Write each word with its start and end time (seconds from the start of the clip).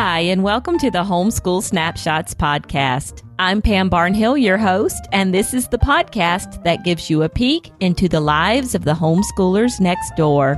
Hi, 0.00 0.20
and 0.20 0.44
welcome 0.44 0.78
to 0.78 0.92
the 0.92 1.02
Homeschool 1.02 1.60
Snapshots 1.60 2.32
podcast. 2.32 3.24
I'm 3.40 3.60
Pam 3.60 3.90
Barnhill, 3.90 4.40
your 4.40 4.56
host, 4.56 5.08
and 5.10 5.34
this 5.34 5.52
is 5.52 5.66
the 5.66 5.78
podcast 5.78 6.62
that 6.62 6.84
gives 6.84 7.10
you 7.10 7.24
a 7.24 7.28
peek 7.28 7.72
into 7.80 8.08
the 8.08 8.20
lives 8.20 8.76
of 8.76 8.84
the 8.84 8.94
homeschoolers 8.94 9.80
next 9.80 10.14
door. 10.14 10.54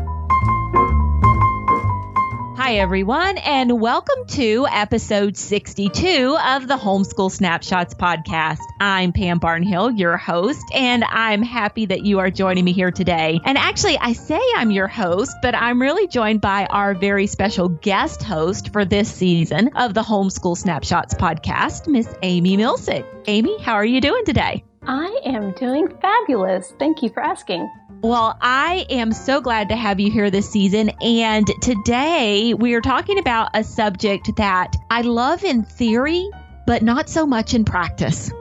Hi, 2.70 2.76
everyone, 2.76 3.36
and 3.38 3.80
welcome 3.80 4.26
to 4.28 4.64
episode 4.70 5.36
62 5.36 6.38
of 6.46 6.68
the 6.68 6.76
Homeschool 6.76 7.32
Snapshots 7.32 7.94
podcast. 7.94 8.60
I'm 8.78 9.12
Pam 9.12 9.40
Barnhill, 9.40 9.98
your 9.98 10.16
host, 10.16 10.62
and 10.72 11.02
I'm 11.02 11.42
happy 11.42 11.86
that 11.86 12.06
you 12.06 12.20
are 12.20 12.30
joining 12.30 12.64
me 12.64 12.72
here 12.72 12.92
today. 12.92 13.40
And 13.44 13.58
actually, 13.58 13.98
I 13.98 14.12
say 14.12 14.40
I'm 14.54 14.70
your 14.70 14.86
host, 14.86 15.36
but 15.42 15.56
I'm 15.56 15.82
really 15.82 16.06
joined 16.06 16.42
by 16.42 16.66
our 16.66 16.94
very 16.94 17.26
special 17.26 17.70
guest 17.70 18.22
host 18.22 18.72
for 18.72 18.84
this 18.84 19.12
season 19.12 19.70
of 19.74 19.92
the 19.92 20.02
Homeschool 20.02 20.56
Snapshots 20.56 21.14
podcast, 21.14 21.88
Miss 21.88 22.08
Amy 22.22 22.56
Milsick. 22.56 23.04
Amy, 23.26 23.60
how 23.60 23.74
are 23.74 23.84
you 23.84 24.00
doing 24.00 24.24
today? 24.24 24.62
I 24.86 25.20
am 25.24 25.50
doing 25.54 25.88
fabulous. 26.00 26.72
Thank 26.78 27.02
you 27.02 27.08
for 27.08 27.20
asking. 27.20 27.68
Well, 28.02 28.38
I 28.40 28.86
am 28.88 29.12
so 29.12 29.42
glad 29.42 29.68
to 29.68 29.76
have 29.76 30.00
you 30.00 30.10
here 30.10 30.30
this 30.30 30.48
season. 30.48 30.88
And 31.02 31.46
today 31.60 32.54
we 32.54 32.72
are 32.72 32.80
talking 32.80 33.18
about 33.18 33.50
a 33.52 33.62
subject 33.62 34.36
that 34.36 34.74
I 34.90 35.02
love 35.02 35.44
in 35.44 35.64
theory, 35.64 36.30
but 36.66 36.82
not 36.82 37.10
so 37.10 37.26
much 37.26 37.52
in 37.52 37.66
practice. 37.66 38.32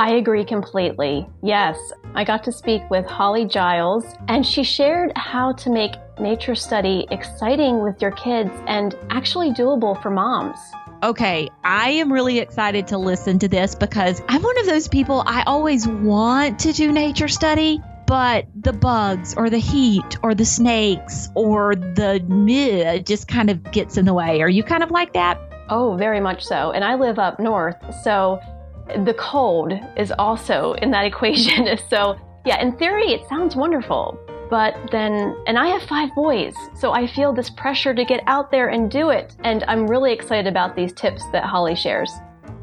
I 0.00 0.14
agree 0.14 0.44
completely. 0.44 1.28
Yes, 1.44 1.78
I 2.16 2.24
got 2.24 2.42
to 2.44 2.50
speak 2.50 2.82
with 2.90 3.06
Holly 3.06 3.44
Giles, 3.44 4.04
and 4.26 4.44
she 4.44 4.64
shared 4.64 5.12
how 5.14 5.52
to 5.52 5.70
make 5.70 5.92
nature 6.18 6.56
study 6.56 7.06
exciting 7.12 7.84
with 7.84 8.02
your 8.02 8.10
kids 8.10 8.50
and 8.66 8.96
actually 9.10 9.52
doable 9.52 10.00
for 10.02 10.10
moms. 10.10 10.58
Okay, 11.04 11.48
I 11.62 11.90
am 11.90 12.12
really 12.12 12.40
excited 12.40 12.88
to 12.88 12.98
listen 12.98 13.38
to 13.40 13.48
this 13.48 13.76
because 13.76 14.20
I'm 14.28 14.42
one 14.42 14.58
of 14.58 14.66
those 14.66 14.88
people 14.88 15.22
I 15.24 15.44
always 15.46 15.86
want 15.86 16.58
to 16.60 16.72
do 16.72 16.90
nature 16.90 17.28
study, 17.28 17.80
but 18.06 18.46
the 18.54 18.72
bugs 18.72 19.34
or 19.34 19.50
the 19.50 19.58
heat 19.58 20.18
or 20.22 20.34
the 20.34 20.44
snakes 20.44 21.28
or 21.34 21.74
the 21.74 22.24
meh 22.28 22.98
just 22.98 23.28
kind 23.28 23.50
of 23.50 23.62
gets 23.72 23.96
in 23.96 24.04
the 24.04 24.14
way. 24.14 24.42
Are 24.42 24.48
you 24.48 24.62
kind 24.62 24.82
of 24.82 24.90
like 24.90 25.12
that? 25.14 25.40
Oh, 25.68 25.96
very 25.96 26.20
much 26.20 26.44
so. 26.44 26.70
And 26.70 26.84
I 26.84 26.94
live 26.94 27.18
up 27.18 27.40
north, 27.40 27.76
so 28.02 28.40
the 29.04 29.14
cold 29.14 29.72
is 29.96 30.12
also 30.18 30.74
in 30.74 30.90
that 30.90 31.06
equation. 31.12 31.78
so, 31.88 32.16
yeah, 32.44 32.60
in 32.60 32.76
theory, 32.76 33.12
it 33.12 33.26
sounds 33.28 33.56
wonderful. 33.56 34.18
But 34.50 34.76
then, 34.92 35.34
and 35.46 35.58
I 35.58 35.68
have 35.68 35.82
five 35.82 36.14
boys, 36.14 36.54
so 36.78 36.92
I 36.92 37.06
feel 37.06 37.32
this 37.32 37.48
pressure 37.48 37.94
to 37.94 38.04
get 38.04 38.22
out 38.26 38.50
there 38.50 38.68
and 38.68 38.90
do 38.90 39.08
it. 39.10 39.34
And 39.42 39.64
I'm 39.64 39.86
really 39.86 40.12
excited 40.12 40.46
about 40.46 40.76
these 40.76 40.92
tips 40.92 41.24
that 41.32 41.44
Holly 41.44 41.74
shares. 41.74 42.12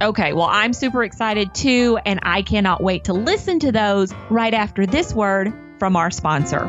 Okay, 0.02 0.34
well, 0.34 0.48
I'm 0.50 0.74
super 0.74 1.04
excited 1.04 1.54
too, 1.54 2.00
and 2.08 2.20
I 2.24 2.42
cannot 2.42 2.82
wait 2.82 3.04
to 3.04 3.14
listen 3.14 3.60
to 3.60 3.72
those 3.72 4.12
right 4.32 4.54
after 4.54 4.88
this 4.88 5.14
word 5.14 5.54
from 5.78 5.96
our 5.96 6.10
sponsor. 6.10 6.66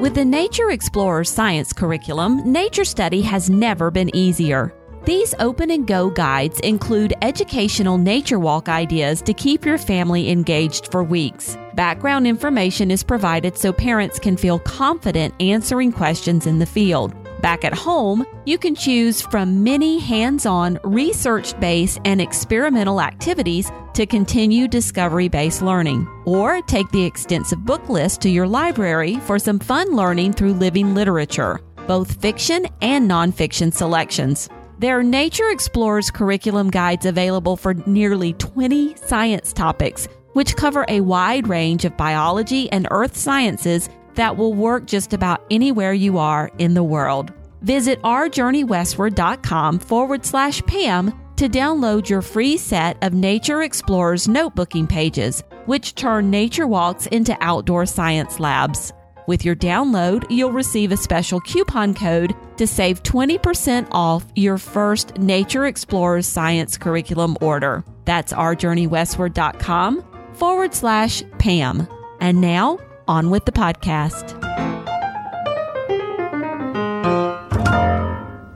With 0.00 0.14
the 0.14 0.24
Nature 0.24 0.70
Explorers 0.70 1.28
Science 1.28 1.74
curriculum, 1.74 2.50
nature 2.50 2.86
study 2.86 3.20
has 3.20 3.50
never 3.50 3.90
been 3.90 4.14
easier. 4.16 4.72
These 5.04 5.34
open 5.38 5.70
and 5.70 5.86
go 5.86 6.08
guides 6.08 6.58
include 6.60 7.12
educational 7.20 7.98
nature 7.98 8.38
walk 8.38 8.70
ideas 8.70 9.20
to 9.22 9.34
keep 9.34 9.66
your 9.66 9.76
family 9.76 10.30
engaged 10.30 10.90
for 10.90 11.04
weeks. 11.04 11.58
Background 11.74 12.26
information 12.26 12.90
is 12.90 13.02
provided 13.02 13.58
so 13.58 13.70
parents 13.70 14.18
can 14.18 14.38
feel 14.38 14.60
confident 14.60 15.34
answering 15.40 15.92
questions 15.92 16.46
in 16.46 16.58
the 16.58 16.66
field. 16.66 17.14
Back 17.42 17.64
at 17.64 17.74
home, 17.74 18.24
you 18.46 18.56
can 18.56 18.76
choose 18.76 19.20
from 19.20 19.64
many 19.64 19.98
hands 19.98 20.46
on, 20.46 20.78
research 20.84 21.58
based, 21.58 21.98
and 22.04 22.20
experimental 22.20 23.00
activities 23.00 23.68
to 23.94 24.06
continue 24.06 24.68
discovery 24.68 25.26
based 25.28 25.60
learning. 25.60 26.06
Or 26.24 26.62
take 26.62 26.88
the 26.90 27.04
extensive 27.04 27.64
book 27.66 27.88
list 27.88 28.20
to 28.22 28.28
your 28.28 28.46
library 28.46 29.16
for 29.16 29.40
some 29.40 29.58
fun 29.58 29.96
learning 29.96 30.34
through 30.34 30.52
living 30.52 30.94
literature, 30.94 31.60
both 31.88 32.22
fiction 32.22 32.68
and 32.80 33.10
nonfiction 33.10 33.74
selections. 33.74 34.48
There 34.78 34.96
are 35.00 35.02
Nature 35.02 35.50
Explorers 35.50 36.12
curriculum 36.12 36.70
guides 36.70 37.06
available 37.06 37.56
for 37.56 37.74
nearly 37.74 38.34
20 38.34 38.94
science 38.94 39.52
topics, 39.52 40.06
which 40.34 40.54
cover 40.54 40.84
a 40.88 41.00
wide 41.00 41.48
range 41.48 41.84
of 41.84 41.96
biology 41.96 42.70
and 42.70 42.86
earth 42.92 43.16
sciences 43.16 43.88
that 44.14 44.36
will 44.36 44.54
work 44.54 44.86
just 44.86 45.12
about 45.12 45.44
anywhere 45.50 45.92
you 45.92 46.18
are 46.18 46.50
in 46.58 46.74
the 46.74 46.82
world. 46.82 47.32
Visit 47.62 48.00
ourjourneywestward.com 48.02 49.78
forward 49.78 50.24
slash 50.26 50.62
Pam 50.62 51.12
to 51.36 51.48
download 51.48 52.08
your 52.08 52.22
free 52.22 52.56
set 52.56 52.96
of 53.02 53.14
Nature 53.14 53.62
Explorers 53.62 54.26
notebooking 54.26 54.88
pages, 54.88 55.42
which 55.66 55.94
turn 55.94 56.30
nature 56.30 56.66
walks 56.66 57.06
into 57.06 57.36
outdoor 57.40 57.86
science 57.86 58.38
labs. 58.38 58.92
With 59.26 59.44
your 59.44 59.54
download, 59.54 60.24
you'll 60.30 60.52
receive 60.52 60.90
a 60.90 60.96
special 60.96 61.40
coupon 61.40 61.94
code 61.94 62.34
to 62.56 62.66
save 62.66 63.02
20% 63.02 63.88
off 63.92 64.24
your 64.34 64.58
first 64.58 65.16
Nature 65.18 65.66
Explorers 65.66 66.26
Science 66.26 66.76
curriculum 66.76 67.36
order. 67.40 67.84
That's 68.04 68.32
ourjourneywestward.com 68.32 70.04
forward 70.34 70.74
slash 70.74 71.22
Pam. 71.38 71.86
And 72.20 72.40
now, 72.40 72.78
on 73.12 73.28
with 73.28 73.44
the 73.44 73.52
podcast. 73.52 74.32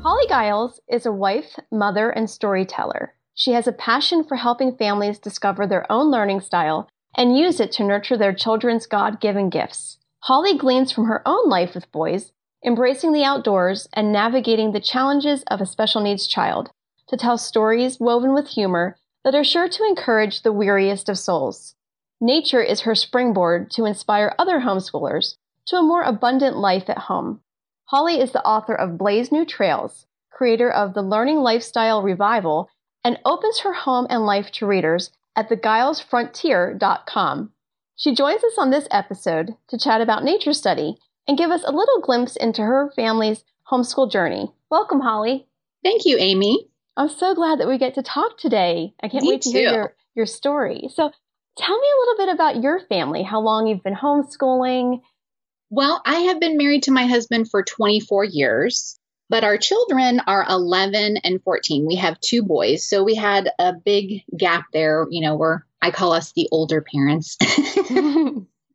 Holly 0.03 0.27
Giles 0.31 0.81
is 0.89 1.05
a 1.05 1.13
wife, 1.13 1.59
mother, 1.71 2.09
and 2.09 2.31
storyteller. 2.31 3.13
She 3.35 3.53
has 3.53 3.67
a 3.67 3.73
passion 3.73 4.25
for 4.25 4.37
helping 4.37 4.75
families 4.75 5.19
discover 5.19 5.67
their 5.67 5.85
own 5.93 6.11
learning 6.11 6.41
style 6.41 6.89
and 7.15 7.37
use 7.37 7.61
it 7.61 7.71
to 7.73 7.85
nurture 7.85 8.17
their 8.17 8.33
children's 8.33 8.87
God 8.87 9.21
given 9.21 9.51
gifts. 9.51 9.99
Holly 10.21 10.57
gleans 10.57 10.91
from 10.91 11.05
her 11.05 11.21
own 11.27 11.51
life 11.51 11.75
with 11.75 11.93
boys, 11.93 12.33
embracing 12.65 13.13
the 13.13 13.25
outdoors 13.25 13.87
and 13.93 14.11
navigating 14.11 14.73
the 14.73 14.81
challenges 14.81 15.43
of 15.49 15.61
a 15.61 15.67
special 15.67 16.01
needs 16.01 16.27
child, 16.27 16.71
to 17.09 17.19
tell 17.19 17.37
stories 17.37 18.01
woven 18.01 18.33
with 18.33 18.49
humor 18.49 18.97
that 19.23 19.35
are 19.35 19.45
sure 19.45 19.69
to 19.69 19.85
encourage 19.85 20.41
the 20.41 20.53
weariest 20.53 21.11
of 21.11 21.19
souls. 21.19 21.76
Nature 22.21 22.63
is 22.63 22.83
her 22.83 22.95
springboard 22.95 23.71
to 23.73 23.85
inspire 23.85 24.35
other 24.39 24.61
homeschoolers 24.61 25.35
to 25.67 25.77
a 25.77 25.83
more 25.83 26.03
abundant 26.03 26.57
life 26.57 26.89
at 26.89 26.97
home. 26.99 27.41
Holly 27.85 28.19
is 28.21 28.33
the 28.33 28.43
author 28.45 28.75
of 28.75 28.97
Blaze 28.97 29.31
New 29.31 29.45
Trails, 29.45 30.07
creator 30.31 30.71
of 30.71 30.95
the 30.95 31.03
Learning 31.03 31.41
Lifestyle 31.41 32.01
Revival, 32.03 32.71
and 33.05 33.19
opens 33.25 33.59
her 33.61 33.75
home 33.75 34.07
and 34.09 34.25
life 34.25 34.51
to 34.53 34.67
readers 34.67 35.11
at 35.37 35.51
thegilesfrontier.com. 35.51 37.53
She 37.97 38.15
joins 38.15 38.43
us 38.45 38.57
on 38.59 38.71
this 38.71 38.89
episode 38.91 39.55
to 39.69 39.79
chat 39.79 40.01
about 40.01 40.25
nature 40.25 40.53
study 40.55 40.97
and 41.29 41.37
give 41.39 41.51
us 41.51 41.63
a 41.65 41.73
little 41.73 42.01
glimpse 42.01 42.37
into 42.37 42.63
her 42.63 42.91
family's 42.97 43.45
homeschool 43.71 44.11
journey. 44.11 44.53
Welcome, 44.71 45.01
Holly. 45.01 45.47
Thank 45.85 46.07
you, 46.07 46.17
Amy. 46.19 46.69
I'm 46.97 47.09
so 47.11 47.35
glad 47.35 47.61
that 47.61 47.69
we 47.69 47.77
get 47.79 47.95
to 47.95 48.03
talk 48.03 48.39
today. 48.39 48.95
I 49.03 49.09
can't 49.09 49.23
Me 49.23 49.31
wait 49.33 49.43
to 49.43 49.53
too. 49.53 49.59
hear 49.59 49.73
your, 49.73 49.95
your 50.15 50.27
story. 50.27 50.89
So, 50.95 51.11
tell 51.57 51.79
me 51.79 51.87
a 51.87 52.01
little 52.01 52.27
bit 52.27 52.35
about 52.35 52.63
your 52.63 52.81
family, 52.81 53.23
how 53.23 53.41
long 53.41 53.67
you've 53.67 53.83
been 53.83 53.95
homeschooling. 53.95 55.01
Well, 55.71 56.01
I 56.05 56.21
have 56.21 56.41
been 56.41 56.57
married 56.57 56.85
to 56.85 56.93
my 56.93 57.07
husband 57.07 57.51
for 57.51 57.63
24 57.63 58.25
years, 58.25 58.99
but 59.29 59.43
our 59.43 59.59
children 59.59 60.21
are 60.27 60.47
11 60.49 61.19
and 61.19 61.43
14. 61.43 61.87
We 61.87 61.97
have 61.97 62.21
two 62.21 62.43
boys. 62.43 62.89
So 62.89 63.03
we 63.03 63.15
had 63.15 63.51
a 63.59 63.73
big 63.73 64.23
gap 64.37 64.67
there. 64.73 65.07
You 65.11 65.23
know, 65.23 65.37
we're, 65.37 65.61
I 65.83 65.91
call 65.91 66.13
us 66.13 66.33
the 66.33 66.49
older 66.53 66.83
parents 66.83 67.37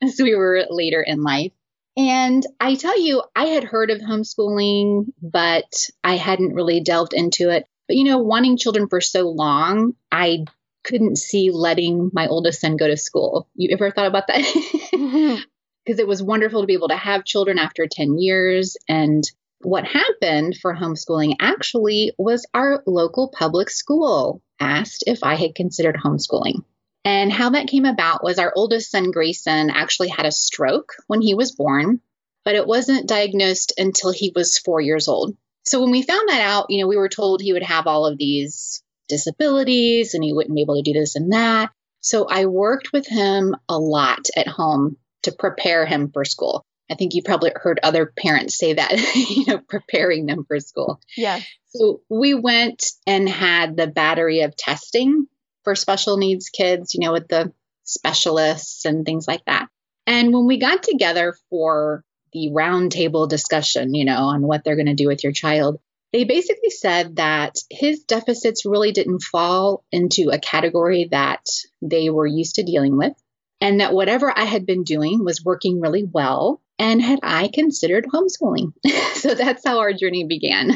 so 0.10 0.24
we 0.24 0.36
were 0.36 0.66
later 0.70 1.02
in 1.02 1.24
life. 1.24 1.54
And 1.98 2.46
I 2.60 2.76
tell 2.76 3.00
you, 3.00 3.22
I 3.36 3.48
had 3.48 3.64
heard 3.64 3.92
of 3.92 4.00
homeschooling, 4.00 5.08
but 5.22 5.90
I 6.04 6.16
hadn't 6.16 6.56
really 6.56 6.82
delved 6.82 7.14
into 7.14 7.50
it. 7.50 7.66
But, 7.88 7.98
you 7.98 8.06
know, 8.06 8.20
wanting 8.20 8.58
children 8.58 8.88
for 8.88 9.02
so 9.02 9.28
long, 9.30 9.94
I 10.12 10.46
couldn't 10.84 11.18
see 11.18 11.52
letting 11.52 12.10
my 12.14 12.28
oldest 12.28 12.62
son 12.62 12.78
go 12.78 12.88
to 12.88 12.98
school. 12.98 13.48
You 13.56 13.70
ever 13.72 13.92
thought 13.92 14.08
about 14.08 14.28
that? 14.28 14.42
Mm-hmm. 14.42 15.42
because 15.86 16.00
it 16.00 16.08
was 16.08 16.22
wonderful 16.22 16.62
to 16.62 16.68
be 16.68 16.74
able 16.74 16.90
to 16.90 16.96
have 16.96 17.26
children 17.26 17.58
after 17.58 17.88
10 17.88 18.18
years. 18.20 18.78
And 18.88 19.24
what 19.62 19.86
happened 19.86 20.58
for 20.62 20.76
homeschooling 20.76 21.36
actually 21.40 22.14
was 22.18 22.46
our 22.54 22.84
local 22.86 23.30
public 23.30 23.70
school 23.70 24.42
asked 24.60 25.04
if 25.08 25.24
I 25.24 25.36
had 25.36 25.56
considered 25.56 25.98
homeschooling. 26.04 26.64
And 27.04 27.32
how 27.32 27.52
that 27.52 27.68
came 27.68 27.86
about 27.86 28.24
was 28.24 28.38
our 28.38 28.54
oldest 28.56 28.92
son, 28.92 29.12
Grayson, 29.12 29.72
actually 29.72 30.10
had 30.10 30.28
a 30.28 30.32
stroke 30.32 30.94
when 31.08 31.22
he 31.22 31.34
was 31.34 31.56
born, 31.56 32.00
but 32.46 32.56
it 32.56 32.68
wasn't 32.68 33.10
diagnosed 33.10 33.74
until 33.78 34.12
he 34.12 34.32
was 34.36 34.60
four 34.60 34.82
years 34.82 35.08
old. 35.08 35.36
So 35.64 35.82
when 35.82 35.92
we 35.92 36.04
found 36.04 36.30
that 36.30 36.42
out, 36.42 36.68
you 36.70 36.82
know, 36.82 36.88
we 36.88 36.98
were 36.98 37.10
told 37.10 37.42
he 37.42 37.54
would 37.54 37.64
have 37.64 37.88
all 37.88 38.06
of 38.06 38.18
these 38.18 38.84
disabilities 39.12 40.14
and 40.16 40.24
he 40.24 40.34
wouldn't 40.34 40.56
be 40.56 40.62
able 40.62 40.76
to 40.76 40.82
do 40.82 40.98
this 41.00 41.16
and 41.16 41.34
that. 41.34 41.70
So 42.00 42.26
I 42.28 42.46
worked 42.46 42.92
with 42.92 43.06
him 43.06 43.56
a 43.70 43.78
lot 43.78 44.28
at 44.36 44.48
home 44.48 44.98
to 45.24 45.32
prepare 45.32 45.86
him 45.86 46.10
for 46.12 46.26
school. 46.26 46.66
I 46.90 46.96
think 46.96 47.14
you 47.14 47.22
probably 47.24 47.52
heard 47.56 47.80
other 47.84 48.12
parents 48.18 48.58
say 48.58 48.74
that, 48.74 48.92
you 49.16 49.46
know, 49.46 49.60
preparing 49.60 50.26
them 50.26 50.46
for 50.48 50.60
school. 50.60 51.00
Yeah. 51.16 51.40
So 51.68 52.02
we 52.10 52.34
went 52.34 52.84
and 53.06 53.30
had 53.30 53.78
the 53.78 53.88
battery 53.88 54.42
of 54.42 54.58
testing 54.58 55.28
for 55.64 55.76
special 55.76 56.18
needs 56.18 56.50
kids, 56.50 56.94
you 56.94 57.06
know, 57.06 57.14
with 57.14 57.28
the 57.28 57.54
specialists 57.84 58.86
and 58.86 59.06
things 59.06 59.28
like 59.28 59.46
that. 59.46 59.68
And 60.08 60.34
when 60.34 60.48
we 60.48 60.58
got 60.58 60.84
together 60.84 61.36
for 61.50 62.04
the 62.34 62.50
roundtable 62.52 63.30
discussion, 63.30 63.94
you 63.94 64.06
know, 64.06 64.24
on 64.24 64.42
what 64.42 64.64
they're 64.64 64.76
going 64.76 64.88
to 64.88 64.94
do 64.96 65.08
with 65.08 65.24
your 65.24 65.34
child, 65.34 65.80
they 66.14 66.26
basically 66.26 66.70
said 66.70 67.16
that 67.16 67.58
his 67.70 68.04
deficits 68.04 68.66
really 68.66 68.92
didn't 68.92 69.24
fall 69.24 69.84
into 69.92 70.30
a 70.32 70.40
category 70.40 71.08
that 71.12 71.46
they 71.82 72.10
were 72.10 72.28
used 72.28 72.56
to 72.56 72.64
dealing 72.64 72.98
with, 72.98 73.14
and 73.62 73.80
that 73.80 73.94
whatever 73.94 74.38
I 74.38 74.44
had 74.44 74.66
been 74.66 74.84
doing 74.84 75.24
was 75.24 75.44
working 75.44 75.80
really 75.80 76.04
well. 76.04 76.62
And 76.78 77.02
had 77.02 77.20
I 77.22 77.50
considered 77.54 78.08
homeschooling? 78.12 78.74
so 79.14 79.36
that's 79.36 79.66
how 79.66 79.80
our 79.80 79.94
journey 79.94 80.26
began. 80.26 80.76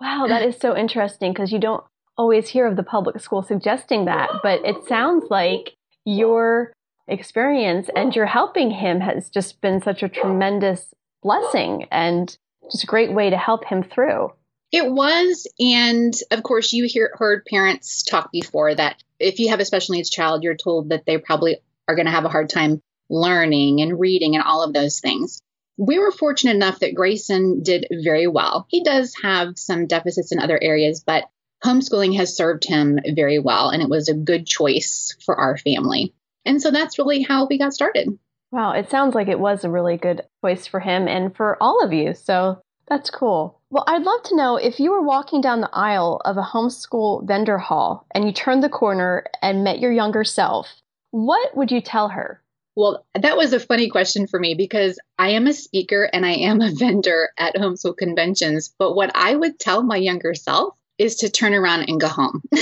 Wow, 0.00 0.26
that 0.28 0.42
is 0.42 0.56
so 0.56 0.76
interesting 0.76 1.32
because 1.32 1.52
you 1.52 1.58
don't 1.58 1.84
always 2.18 2.48
hear 2.48 2.66
of 2.66 2.76
the 2.76 2.82
public 2.82 3.20
school 3.20 3.42
suggesting 3.42 4.06
that, 4.06 4.28
but 4.42 4.64
it 4.64 4.84
sounds 4.88 5.24
like 5.30 5.76
your 6.04 6.72
experience 7.08 7.88
and 7.94 8.14
your 8.14 8.26
helping 8.26 8.70
him 8.70 9.00
has 9.00 9.30
just 9.30 9.60
been 9.60 9.80
such 9.80 10.02
a 10.02 10.08
tremendous 10.08 10.92
blessing 11.22 11.86
and 11.90 12.36
just 12.70 12.84
a 12.84 12.86
great 12.86 13.12
way 13.12 13.30
to 13.30 13.36
help 13.36 13.64
him 13.64 13.82
through. 13.82 14.30
It 14.76 14.92
was. 14.92 15.46
And 15.58 16.12
of 16.30 16.42
course, 16.42 16.74
you 16.74 16.84
hear, 16.86 17.10
heard 17.14 17.46
parents 17.46 18.02
talk 18.02 18.30
before 18.30 18.74
that 18.74 19.02
if 19.18 19.38
you 19.38 19.48
have 19.48 19.58
a 19.58 19.64
special 19.64 19.94
needs 19.94 20.10
child, 20.10 20.42
you're 20.42 20.54
told 20.54 20.90
that 20.90 21.06
they 21.06 21.16
probably 21.16 21.56
are 21.88 21.94
going 21.94 22.04
to 22.04 22.12
have 22.12 22.26
a 22.26 22.28
hard 22.28 22.50
time 22.50 22.82
learning 23.08 23.80
and 23.80 23.98
reading 23.98 24.34
and 24.34 24.44
all 24.44 24.62
of 24.62 24.74
those 24.74 25.00
things. 25.00 25.40
We 25.78 25.98
were 25.98 26.12
fortunate 26.12 26.56
enough 26.56 26.80
that 26.80 26.94
Grayson 26.94 27.62
did 27.62 27.86
very 27.90 28.26
well. 28.26 28.66
He 28.68 28.84
does 28.84 29.14
have 29.22 29.58
some 29.58 29.86
deficits 29.86 30.30
in 30.30 30.40
other 30.40 30.58
areas, 30.62 31.02
but 31.06 31.24
homeschooling 31.64 32.14
has 32.18 32.36
served 32.36 32.68
him 32.68 32.98
very 33.14 33.38
well, 33.38 33.70
and 33.70 33.82
it 33.82 33.88
was 33.88 34.10
a 34.10 34.14
good 34.14 34.46
choice 34.46 35.16
for 35.24 35.36
our 35.36 35.56
family. 35.56 36.12
And 36.44 36.60
so 36.60 36.70
that's 36.70 36.98
really 36.98 37.22
how 37.22 37.46
we 37.46 37.56
got 37.56 37.72
started. 37.72 38.18
Wow, 38.50 38.72
it 38.72 38.90
sounds 38.90 39.14
like 39.14 39.28
it 39.28 39.40
was 39.40 39.64
a 39.64 39.70
really 39.70 39.96
good 39.96 40.20
choice 40.44 40.66
for 40.66 40.80
him 40.80 41.08
and 41.08 41.34
for 41.34 41.56
all 41.62 41.82
of 41.82 41.94
you. 41.94 42.12
So 42.12 42.60
that's 42.88 43.10
cool. 43.10 43.60
Well, 43.76 43.84
I'd 43.86 44.04
love 44.04 44.22
to 44.22 44.36
know 44.36 44.56
if 44.56 44.80
you 44.80 44.90
were 44.90 45.02
walking 45.02 45.42
down 45.42 45.60
the 45.60 45.68
aisle 45.70 46.22
of 46.24 46.38
a 46.38 46.42
homeschool 46.42 47.28
vendor 47.28 47.58
hall 47.58 48.06
and 48.14 48.24
you 48.24 48.32
turned 48.32 48.62
the 48.62 48.70
corner 48.70 49.26
and 49.42 49.64
met 49.64 49.80
your 49.80 49.92
younger 49.92 50.24
self, 50.24 50.80
what 51.10 51.54
would 51.54 51.70
you 51.70 51.82
tell 51.82 52.08
her? 52.08 52.40
Well, 52.74 53.04
that 53.14 53.36
was 53.36 53.52
a 53.52 53.60
funny 53.60 53.90
question 53.90 54.28
for 54.28 54.40
me 54.40 54.54
because 54.54 54.98
I 55.18 55.32
am 55.32 55.46
a 55.46 55.52
speaker 55.52 56.08
and 56.10 56.24
I 56.24 56.36
am 56.36 56.62
a 56.62 56.72
vendor 56.74 57.28
at 57.36 57.54
homeschool 57.54 57.98
conventions. 57.98 58.74
But 58.78 58.94
what 58.94 59.10
I 59.14 59.36
would 59.36 59.58
tell 59.58 59.82
my 59.82 59.98
younger 59.98 60.32
self 60.32 60.74
is 60.96 61.16
to 61.16 61.28
turn 61.28 61.52
around 61.52 61.90
and 61.90 62.00
go 62.00 62.08
home. 62.08 62.40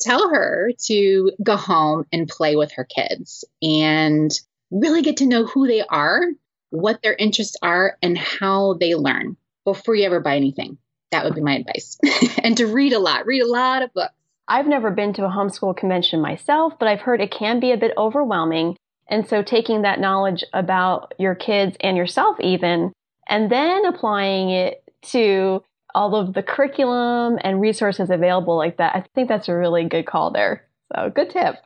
tell 0.00 0.30
her 0.30 0.70
to 0.86 1.32
go 1.42 1.56
home 1.56 2.04
and 2.12 2.28
play 2.28 2.54
with 2.54 2.70
her 2.74 2.84
kids 2.84 3.44
and 3.60 4.30
really 4.70 5.02
get 5.02 5.16
to 5.16 5.26
know 5.26 5.44
who 5.44 5.66
they 5.66 5.82
are 5.82 6.28
what 6.74 7.02
their 7.02 7.14
interests 7.14 7.56
are, 7.62 7.96
and 8.02 8.18
how 8.18 8.74
they 8.74 8.94
learn 8.94 9.36
before 9.64 9.94
you 9.94 10.04
ever 10.04 10.20
buy 10.20 10.36
anything. 10.36 10.76
That 11.12 11.24
would 11.24 11.34
be 11.34 11.40
my 11.40 11.56
advice. 11.56 11.98
and 12.42 12.56
to 12.56 12.66
read 12.66 12.92
a 12.92 12.98
lot, 12.98 13.26
read 13.26 13.42
a 13.42 13.50
lot 13.50 13.82
of 13.82 13.92
books. 13.94 14.14
I've 14.48 14.66
never 14.66 14.90
been 14.90 15.14
to 15.14 15.24
a 15.24 15.30
homeschool 15.30 15.76
convention 15.76 16.20
myself, 16.20 16.74
but 16.78 16.88
I've 16.88 17.00
heard 17.00 17.20
it 17.20 17.30
can 17.30 17.60
be 17.60 17.72
a 17.72 17.76
bit 17.76 17.92
overwhelming. 17.96 18.76
And 19.08 19.26
so 19.26 19.42
taking 19.42 19.82
that 19.82 20.00
knowledge 20.00 20.44
about 20.52 21.14
your 21.18 21.34
kids 21.34 21.76
and 21.80 21.96
yourself, 21.96 22.38
even, 22.40 22.92
and 23.28 23.50
then 23.50 23.86
applying 23.86 24.50
it 24.50 24.82
to 25.12 25.62
all 25.94 26.16
of 26.16 26.34
the 26.34 26.42
curriculum 26.42 27.38
and 27.42 27.60
resources 27.60 28.10
available 28.10 28.56
like 28.56 28.78
that, 28.78 28.96
I 28.96 29.04
think 29.14 29.28
that's 29.28 29.48
a 29.48 29.56
really 29.56 29.84
good 29.84 30.06
call 30.06 30.32
there. 30.32 30.66
So 30.94 31.10
good 31.14 31.30
tip. 31.30 31.56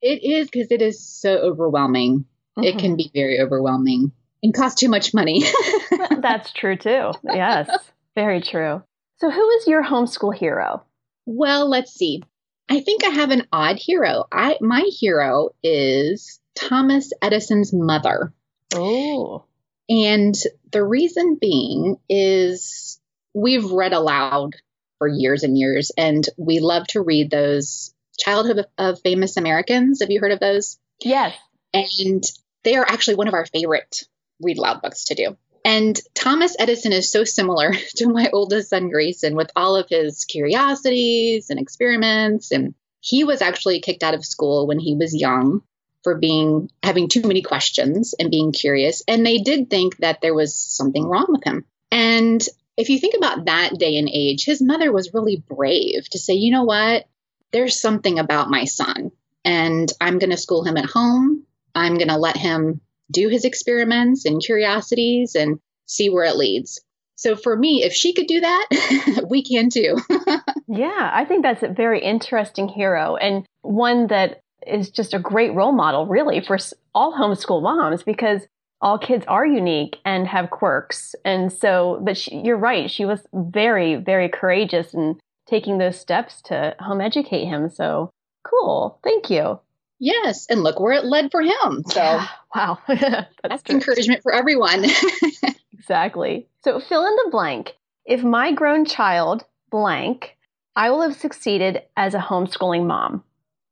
It 0.00 0.22
is 0.22 0.48
because 0.48 0.70
it 0.70 0.80
is 0.80 1.04
so 1.04 1.36
overwhelming. 1.36 2.24
Mm-hmm. 2.56 2.64
It 2.64 2.78
can 2.78 2.96
be 2.96 3.10
very 3.12 3.40
overwhelming 3.40 4.12
and 4.42 4.54
cost 4.54 4.78
too 4.78 4.88
much 4.88 5.14
money. 5.14 5.44
That's 6.18 6.52
true 6.52 6.76
too. 6.76 7.12
Yes, 7.24 7.68
very 8.14 8.40
true. 8.40 8.82
So, 9.18 9.30
who 9.30 9.50
is 9.50 9.66
your 9.66 9.84
homeschool 9.84 10.34
hero? 10.34 10.84
Well, 11.26 11.68
let's 11.68 11.92
see. 11.92 12.22
I 12.68 12.80
think 12.80 13.04
I 13.04 13.10
have 13.10 13.30
an 13.30 13.46
odd 13.52 13.78
hero. 13.78 14.24
I 14.32 14.56
my 14.60 14.88
hero 14.98 15.50
is 15.62 16.40
Thomas 16.54 17.12
Edison's 17.20 17.72
mother. 17.72 18.32
Oh. 18.74 19.44
And 19.88 20.34
the 20.70 20.84
reason 20.84 21.36
being 21.40 21.96
is 22.08 23.00
we've 23.34 23.70
read 23.70 23.92
aloud 23.92 24.54
for 24.98 25.08
years 25.08 25.42
and 25.42 25.58
years, 25.58 25.90
and 25.96 26.24
we 26.36 26.60
love 26.60 26.86
to 26.88 27.02
read 27.02 27.30
those 27.30 27.92
Childhood 28.18 28.58
of, 28.58 28.66
of 28.78 29.00
Famous 29.00 29.36
Americans. 29.36 30.00
Have 30.00 30.10
you 30.10 30.20
heard 30.20 30.32
of 30.32 30.40
those? 30.40 30.78
Yes. 31.00 31.34
And 31.74 32.22
they 32.62 32.76
are 32.76 32.86
actually 32.86 33.16
one 33.16 33.28
of 33.28 33.34
our 33.34 33.46
favorite 33.46 34.02
read 34.42 34.58
aloud 34.58 34.82
books 34.82 35.04
to 35.06 35.14
do. 35.14 35.36
And 35.64 35.98
Thomas 36.14 36.56
Edison 36.58 36.92
is 36.92 37.10
so 37.10 37.24
similar 37.24 37.72
to 37.96 38.08
my 38.08 38.28
oldest 38.32 38.70
son, 38.70 38.88
Grayson, 38.88 39.34
with 39.34 39.50
all 39.54 39.76
of 39.76 39.88
his 39.88 40.24
curiosities 40.24 41.50
and 41.50 41.60
experiments. 41.60 42.50
And 42.50 42.74
he 43.00 43.24
was 43.24 43.42
actually 43.42 43.80
kicked 43.80 44.02
out 44.02 44.14
of 44.14 44.24
school 44.24 44.66
when 44.66 44.78
he 44.78 44.94
was 44.94 45.14
young 45.14 45.62
for 46.02 46.18
being 46.18 46.68
having 46.82 47.08
too 47.08 47.22
many 47.22 47.42
questions 47.42 48.14
and 48.18 48.30
being 48.30 48.52
curious. 48.52 49.02
And 49.06 49.24
they 49.24 49.38
did 49.38 49.70
think 49.70 49.98
that 49.98 50.20
there 50.20 50.34
was 50.34 50.54
something 50.54 51.04
wrong 51.04 51.26
with 51.28 51.44
him. 51.44 51.64
And 51.92 52.42
if 52.76 52.88
you 52.88 52.98
think 52.98 53.14
about 53.16 53.44
that 53.44 53.78
day 53.78 53.96
and 53.96 54.08
age, 54.12 54.44
his 54.44 54.62
mother 54.62 54.90
was 54.90 55.14
really 55.14 55.36
brave 55.36 56.08
to 56.10 56.18
say, 56.18 56.34
you 56.34 56.50
know 56.50 56.64
what? 56.64 57.06
There's 57.52 57.80
something 57.80 58.18
about 58.18 58.48
my 58.48 58.64
son, 58.64 59.12
and 59.44 59.92
I'm 60.00 60.18
going 60.18 60.30
to 60.30 60.38
school 60.38 60.64
him 60.64 60.78
at 60.78 60.86
home. 60.86 61.44
I'm 61.74 61.96
going 61.96 62.08
to 62.08 62.16
let 62.16 62.36
him 62.36 62.80
do 63.12 63.28
his 63.28 63.44
experiments 63.44 64.24
and 64.24 64.42
curiosities 64.42 65.34
and 65.34 65.58
see 65.86 66.10
where 66.10 66.24
it 66.24 66.36
leads. 66.36 66.80
So 67.16 67.36
for 67.36 67.56
me, 67.56 67.84
if 67.84 67.92
she 67.92 68.14
could 68.14 68.26
do 68.26 68.40
that, 68.40 69.24
we 69.30 69.44
can 69.44 69.70
too. 69.70 69.96
yeah, 70.68 71.10
I 71.12 71.24
think 71.24 71.42
that's 71.42 71.62
a 71.62 71.68
very 71.68 72.02
interesting 72.02 72.68
hero 72.68 73.16
and 73.16 73.46
one 73.62 74.08
that 74.08 74.40
is 74.66 74.90
just 74.90 75.14
a 75.14 75.18
great 75.18 75.54
role 75.54 75.72
model, 75.72 76.06
really, 76.06 76.40
for 76.40 76.58
all 76.94 77.12
homeschool 77.16 77.62
moms 77.62 78.02
because 78.02 78.42
all 78.80 78.98
kids 78.98 79.24
are 79.28 79.46
unique 79.46 79.98
and 80.04 80.26
have 80.26 80.50
quirks. 80.50 81.14
And 81.24 81.52
so, 81.52 82.00
but 82.02 82.16
she, 82.16 82.36
you're 82.38 82.56
right, 82.56 82.90
she 82.90 83.04
was 83.04 83.24
very, 83.32 83.94
very 83.96 84.28
courageous 84.28 84.92
in 84.92 85.20
taking 85.46 85.78
those 85.78 85.98
steps 86.00 86.42
to 86.42 86.74
home 86.80 87.00
educate 87.00 87.44
him. 87.44 87.70
So 87.70 88.10
cool. 88.44 88.98
Thank 89.04 89.30
you. 89.30 89.60
Yes, 90.04 90.46
and 90.50 90.64
look 90.64 90.80
where 90.80 90.94
it 90.94 91.04
led 91.04 91.30
for 91.30 91.40
him. 91.40 91.84
So, 91.86 92.00
yeah. 92.00 92.26
wow, 92.52 92.78
that's, 92.88 93.28
that's 93.40 93.70
encouragement 93.70 94.24
for 94.24 94.32
everyone. 94.32 94.84
exactly. 95.72 96.48
So, 96.64 96.80
fill 96.80 97.06
in 97.06 97.14
the 97.14 97.30
blank. 97.30 97.76
If 98.04 98.24
my 98.24 98.50
grown 98.50 98.84
child 98.84 99.44
blank, 99.70 100.36
I 100.74 100.90
will 100.90 101.02
have 101.02 101.14
succeeded 101.14 101.82
as 101.96 102.14
a 102.14 102.18
homeschooling 102.18 102.84
mom. 102.84 103.22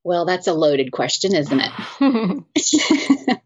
Well, 0.04 0.24
that's 0.24 0.46
a 0.46 0.52
loaded 0.52 0.92
question, 0.92 1.34
isn't 1.34 1.60
it? 1.60 1.72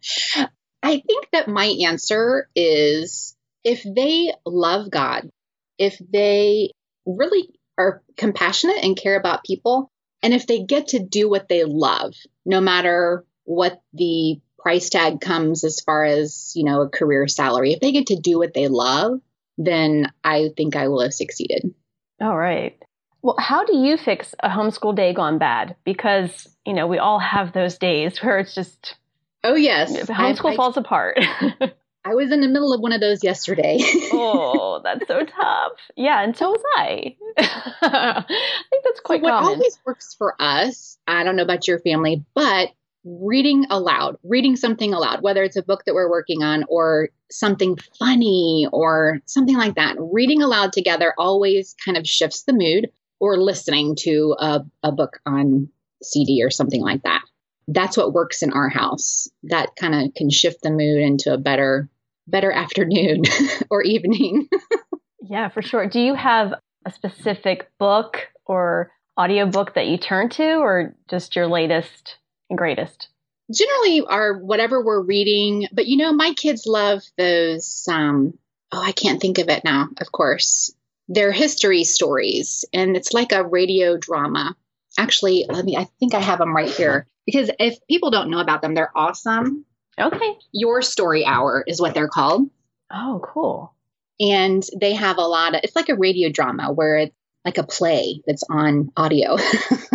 I 0.83 1.01
think 1.01 1.29
that 1.33 1.49
my 1.49 1.65
answer 1.87 2.51
is 2.55 3.35
if 3.65 3.83
they 3.83 4.35
love 4.45 4.91
God, 4.91 5.31
if 5.79 5.99
they 6.13 6.73
really 7.07 7.49
are 7.79 8.03
compassionate 8.19 8.85
and 8.85 8.95
care 8.95 9.17
about 9.19 9.43
people, 9.43 9.91
and 10.25 10.33
if 10.33 10.47
they 10.47 10.63
get 10.63 10.89
to 10.89 10.99
do 10.99 11.29
what 11.29 11.51
they 11.51 11.65
love, 11.65 12.15
no 12.47 12.63
matter 12.63 13.27
what 13.45 13.83
the 13.93 14.41
price 14.59 14.89
tag 14.89 15.21
comes 15.21 15.65
as 15.65 15.83
far 15.83 16.03
as, 16.03 16.53
you 16.57 16.65
know, 16.65 16.81
a 16.81 16.89
career 16.89 17.29
salary, 17.29 17.75
if 17.75 17.81
they 17.81 17.93
get 17.93 18.07
to 18.07 18.17
do 18.17 18.39
what 18.39 18.55
they 18.55 18.69
love, 18.69 19.21
then 19.59 20.11
I 20.25 20.49
think 20.57 20.77
I 20.77 20.89
will 20.89 21.03
have 21.03 21.13
succeeded. 21.13 21.75
All 22.23 22.35
right. 22.35 22.83
Well, 23.21 23.37
how 23.39 23.67
do 23.67 23.77
you 23.77 23.99
fix 23.99 24.35
a 24.43 24.49
homeschool 24.49 24.97
day 24.97 25.13
gone 25.13 25.37
bad? 25.37 25.77
Because, 25.85 26.49
you 26.65 26.73
know, 26.73 26.87
we 26.87 26.97
all 26.97 27.19
have 27.19 27.53
those 27.53 27.77
days 27.77 28.19
where 28.23 28.39
it's 28.39 28.55
just 28.55 28.97
Oh 29.45 29.57
yes. 29.57 29.95
Homeschool 29.95 30.53
I, 30.53 30.57
falls 30.57 30.79
apart. 30.79 31.21
I 32.05 32.15
was 32.15 32.31
in 32.31 32.41
the 32.41 32.49
middle 32.49 32.73
of 32.73 32.81
one 32.81 32.93
of 32.93 33.01
those 33.01 33.25
yesterday. 33.25 33.79
oh, 34.13 34.81
that's 34.85 35.07
so 35.07 35.25
tough. 35.25 35.73
Yeah, 35.97 36.23
and 36.23 36.37
so 36.37 36.51
was 36.51 36.63
I. 36.77 37.17
I 37.39 38.25
think 38.71 38.85
that's 38.85 39.01
quite 39.01 39.21
so 39.21 39.25
what 39.25 39.41
common. 39.41 39.55
always 39.55 39.79
works 39.87 40.15
for 40.15 40.35
us, 40.39 40.99
I 41.07 41.25
don't 41.25 41.37
know 41.37 41.43
about 41.43 41.67
your 41.67 41.79
family, 41.81 42.25
but 42.35 42.69
reading 43.05 43.67
aloud, 43.71 44.17
reading 44.23 44.57
something 44.57 44.93
aloud, 44.95 45.23
whether 45.23 45.43
it's 45.43 45.57
a 45.57 45.63
book 45.63 45.85
that 45.87 45.95
we're 45.95 46.11
working 46.11 46.43
on 46.43 46.65
or 46.69 47.11
something 47.31 47.77
funny 47.99 48.67
or 48.73 49.21
something 49.27 49.57
like 49.57 49.75
that, 49.75 49.97
reading 49.99 50.43
aloud 50.43 50.73
together 50.73 51.13
always 51.19 51.75
kind 51.85 51.97
of 51.99 52.07
shifts 52.07 52.45
the 52.45 52.53
mood 52.55 52.91
or 53.21 53.37
listening 53.39 53.95
to 53.95 54.35
a, 54.39 54.65
a 54.83 54.93
book 54.93 55.21
on 55.27 55.69
CD 56.03 56.43
or 56.43 56.51
something 56.51 56.81
like 56.83 57.03
that. 57.03 57.23
that's 57.69 57.97
what 57.97 58.13
works 58.13 58.43
in 58.43 58.53
our 58.53 58.69
house. 58.69 59.29
That 59.45 59.75
kind 59.77 59.95
of 59.95 60.15
can 60.15 60.31
shift 60.31 60.63
the 60.63 60.71
mood 60.71 61.01
into 61.01 61.33
a 61.33 61.39
better 61.39 61.89
better 62.27 62.51
afternoon 62.51 63.23
or 63.71 63.83
evening. 63.83 64.49
yeah, 65.21 65.49
for 65.49 65.63
sure. 65.63 65.87
Do 65.87 66.01
you 66.01 66.15
have 66.15 66.55
a 66.85 66.93
specific 66.93 67.71
book 67.79 68.29
or 68.47 68.93
audiobook 69.19 69.75
that 69.75 69.87
you 69.87 69.97
turn 69.97 70.29
to 70.31 70.55
or 70.57 70.95
just 71.09 71.37
your 71.37 71.47
latest 71.47 72.17
and 72.51 72.59
greatest? 72.59 73.09
Generally 73.53 74.03
are 74.09 74.39
whatever 74.39 74.83
we're 74.83 75.03
reading, 75.03 75.69
but 75.73 75.87
you 75.87 75.97
know 75.97 76.13
my 76.13 76.33
kids 76.33 76.65
love 76.67 77.03
those 77.19 77.85
um 77.91 78.35
oh 78.73 78.83
I 78.83 78.93
can't 78.93 79.21
think 79.21 79.39
of 79.39 79.49
it 79.49 79.65
now, 79.65 79.89
of 80.01 80.11
course. 80.11 80.75
They're 81.09 81.33
history 81.33 81.85
stories 81.85 82.65
and 82.73 82.97
it's 82.97 83.13
like 83.13 83.33
a 83.33 83.45
radio 83.45 83.99
drama. 83.99 84.57
Actually, 84.99 85.45
let 85.49 85.65
me 85.65 85.77
I 85.77 85.87
think 86.01 86.15
I 86.15 86.21
have 86.21 86.39
them 86.39 86.57
right 86.57 86.71
here 86.71 87.07
because 87.27 87.51
if 87.59 87.77
people 87.87 88.11
don't 88.11 88.31
know 88.31 88.41
about 88.41 88.63
them, 88.63 88.75
they're 88.75 88.97
awesome. 88.97 89.67
Okay. 89.99 90.39
Your 90.53 90.83
Story 90.83 91.25
Hour 91.25 91.65
is 91.67 91.81
what 91.81 91.95
they're 91.95 92.09
called. 92.09 92.49
Oh, 92.93 93.21
cool. 93.25 93.75
And 94.21 94.65
they 94.79 94.95
have 94.95 95.19
a 95.19 95.23
lot 95.23 95.55
of, 95.55 95.61
it's 95.65 95.77
like 95.77 95.89
a 95.89 95.97
radio 95.97 96.31
drama 96.31 96.73
where 96.73 96.97
it's 96.97 97.17
like 97.45 97.59
a 97.59 97.65
play 97.65 98.23
that's 98.27 98.45
on 98.49 98.91
audio. 98.97 99.37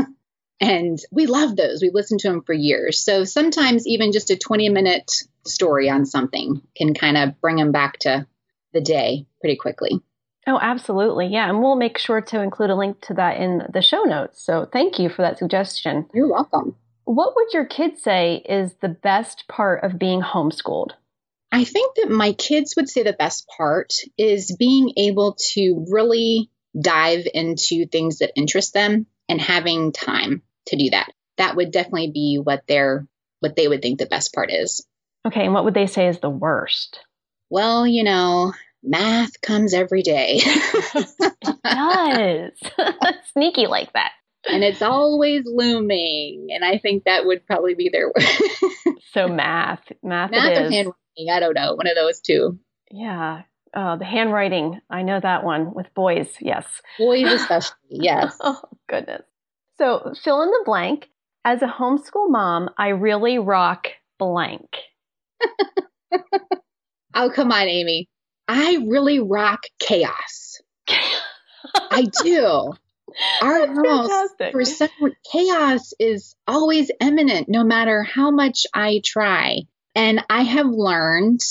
and 0.62 1.00
we 1.12 1.26
love 1.26 1.56
those. 1.56 1.82
We've 1.82 1.94
listened 1.94 2.20
to 2.22 2.30
them 2.30 2.44
for 2.44 2.54
years. 2.54 3.00
So 3.00 3.24
sometimes 3.24 3.88
even 3.88 4.12
just 4.12 4.30
a 4.30 4.38
20 4.38 4.70
minute 4.70 5.12
story 5.46 5.90
on 5.90 6.06
something 6.06 6.62
can 6.76 6.94
kind 6.94 7.18
of 7.18 7.40
bring 7.42 7.56
them 7.56 7.72
back 7.72 8.00
to 8.00 8.28
the 8.74 8.82
day 8.82 9.26
pretty 9.42 9.56
quickly. 9.56 10.02
Oh, 10.48 10.60
absolutely. 10.62 11.28
Yeah. 11.28 11.50
And 11.50 11.62
we'll 11.62 11.76
make 11.76 11.98
sure 11.98 12.22
to 12.22 12.42
include 12.42 12.70
a 12.70 12.76
link 12.76 13.02
to 13.02 13.14
that 13.16 13.38
in 13.38 13.64
the 13.72 13.82
show 13.82 14.04
notes. 14.04 14.44
So 14.44 14.66
thank 14.72 15.00
you 15.00 15.10
for 15.10 15.22
that 15.22 15.38
suggestion. 15.38 16.08
You're 16.14 16.32
welcome. 16.32 16.76
What 17.10 17.36
would 17.36 17.54
your 17.54 17.66
kids 17.66 18.04
say 18.04 18.36
is 18.36 18.76
the 18.76 18.88
best 18.88 19.46
part 19.48 19.84
of 19.84 19.98
being 19.98 20.22
homeschooled? 20.22 20.92
I 21.52 21.64
think 21.64 21.96
that 21.96 22.12
my 22.12 22.34
kids 22.34 22.76
would 22.76 22.88
say 22.88 23.02
the 23.02 23.14
best 23.14 23.50
part 23.58 23.96
is 24.16 24.56
being 24.56 24.94
able 24.96 25.36
to 25.54 25.88
really 25.90 26.52
dive 26.80 27.26
into 27.34 27.88
things 27.88 28.20
that 28.20 28.34
interest 28.36 28.76
them 28.76 29.08
and 29.28 29.42
having 29.42 29.92
time 29.92 30.44
to 30.68 30.76
do 30.76 30.92
that. 30.92 31.12
That 31.38 31.56
would 31.56 31.72
definitely 31.72 32.12
be 32.12 32.40
what 32.44 32.66
they're 32.68 33.08
what 33.40 33.56
they 33.56 33.68
would 33.68 33.82
think 33.82 33.98
the 33.98 34.06
best 34.06 34.32
part 34.32 34.52
is. 34.52 34.86
Okay, 35.26 35.46
and 35.46 35.54
what 35.56 35.66
would 35.66 35.74
they 35.74 35.88
say 35.88 36.10
is 36.10 36.20
the 36.20 36.30
worst? 36.30 37.00
Well, 37.50 37.88
you 37.88 38.04
know, 38.04 38.54
math 38.84 39.42
comes 39.42 39.74
every 39.74 40.04
day. 40.04 40.42
it 40.44 41.58
does. 41.64 42.96
Sneaky 43.34 43.66
like 43.66 43.94
that 43.94 44.12
and 44.48 44.64
it's 44.64 44.82
always 44.82 45.44
looming. 45.46 46.48
And 46.52 46.64
I 46.64 46.78
think 46.78 47.04
that 47.04 47.26
would 47.26 47.46
probably 47.46 47.76
be 47.76 47.90
their 47.90 48.12
so 49.14 49.28
math, 49.28 49.84
math, 50.04 50.32
math 50.32 50.58
and 50.58 50.74
handwriting. 50.74 51.30
I 51.32 51.40
don't 51.40 51.54
know, 51.54 51.76
one 51.76 51.88
of 51.88 51.96
those 51.96 52.22
two. 52.22 52.60
Yeah, 52.92 53.44
uh, 53.74 53.98
the 53.98 54.06
handwriting. 54.06 54.80
I 54.90 55.04
know 55.04 55.20
that 55.20 55.44
one 55.44 55.74
with 55.74 55.94
boys. 55.94 56.28
Yes, 56.40 56.66
boys 56.98 57.26
especially. 57.32 57.76
Yes. 57.90 58.38
oh 58.42 58.62
goodness. 58.88 59.24
So 59.78 60.14
fill 60.24 60.42
in 60.44 60.50
the 60.50 60.64
blank. 60.66 61.10
As 61.46 61.62
a 61.62 61.68
homeschool 61.68 62.30
mom, 62.30 62.70
I 62.78 62.90
really 62.90 63.40
rock 63.40 63.88
blank. 64.18 64.76
oh 67.14 67.32
come 67.34 67.52
on, 67.52 67.68
Amy. 67.68 68.10
I 68.48 68.86
really 68.88 69.20
rock 69.20 69.64
chaos. 69.80 70.60
I 71.92 72.08
do. 72.24 72.74
Our 73.42 73.68
house, 73.68 74.10
fantastic. 74.10 74.52
for 74.52 74.66
some 74.66 74.90
chaos 75.32 75.94
is 76.00 76.36
always 76.48 76.92
imminent, 77.00 77.50
no 77.50 77.64
matter 77.64 78.04
how 78.04 78.32
much 78.32 78.66
I 78.74 79.02
try. 79.04 79.62
And 79.96 80.24
I 80.30 80.44
have 80.44 80.68
learned 80.68 81.42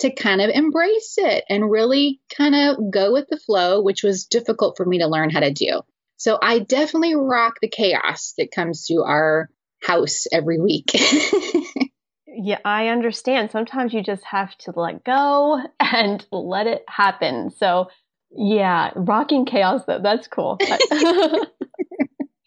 to 0.00 0.10
kind 0.14 0.40
of 0.40 0.50
embrace 0.50 1.16
it 1.18 1.44
and 1.48 1.70
really 1.70 2.20
kind 2.36 2.54
of 2.54 2.90
go 2.90 3.12
with 3.12 3.26
the 3.28 3.38
flow, 3.38 3.82
which 3.82 4.02
was 4.02 4.26
difficult 4.26 4.76
for 4.76 4.86
me 4.86 4.98
to 4.98 5.08
learn 5.08 5.30
how 5.30 5.40
to 5.40 5.52
do. 5.52 5.80
So 6.16 6.38
I 6.40 6.60
definitely 6.60 7.14
rock 7.14 7.54
the 7.60 7.68
chaos 7.68 8.34
that 8.38 8.50
comes 8.50 8.86
through 8.86 9.04
our 9.04 9.48
house 9.82 10.26
every 10.32 10.60
week. 10.60 10.92
yeah, 12.26 12.58
I 12.64 12.88
understand. 12.88 13.50
Sometimes 13.50 13.92
you 13.92 14.02
just 14.02 14.24
have 14.24 14.56
to 14.58 14.72
let 14.74 15.04
go 15.04 15.60
and 15.80 16.24
let 16.32 16.66
it 16.66 16.84
happen. 16.88 17.50
So 17.50 17.88
yeah, 18.30 18.90
rocking 18.94 19.44
chaos 19.44 19.82
though. 19.86 20.00
That's 20.02 20.28
cool. 20.28 20.58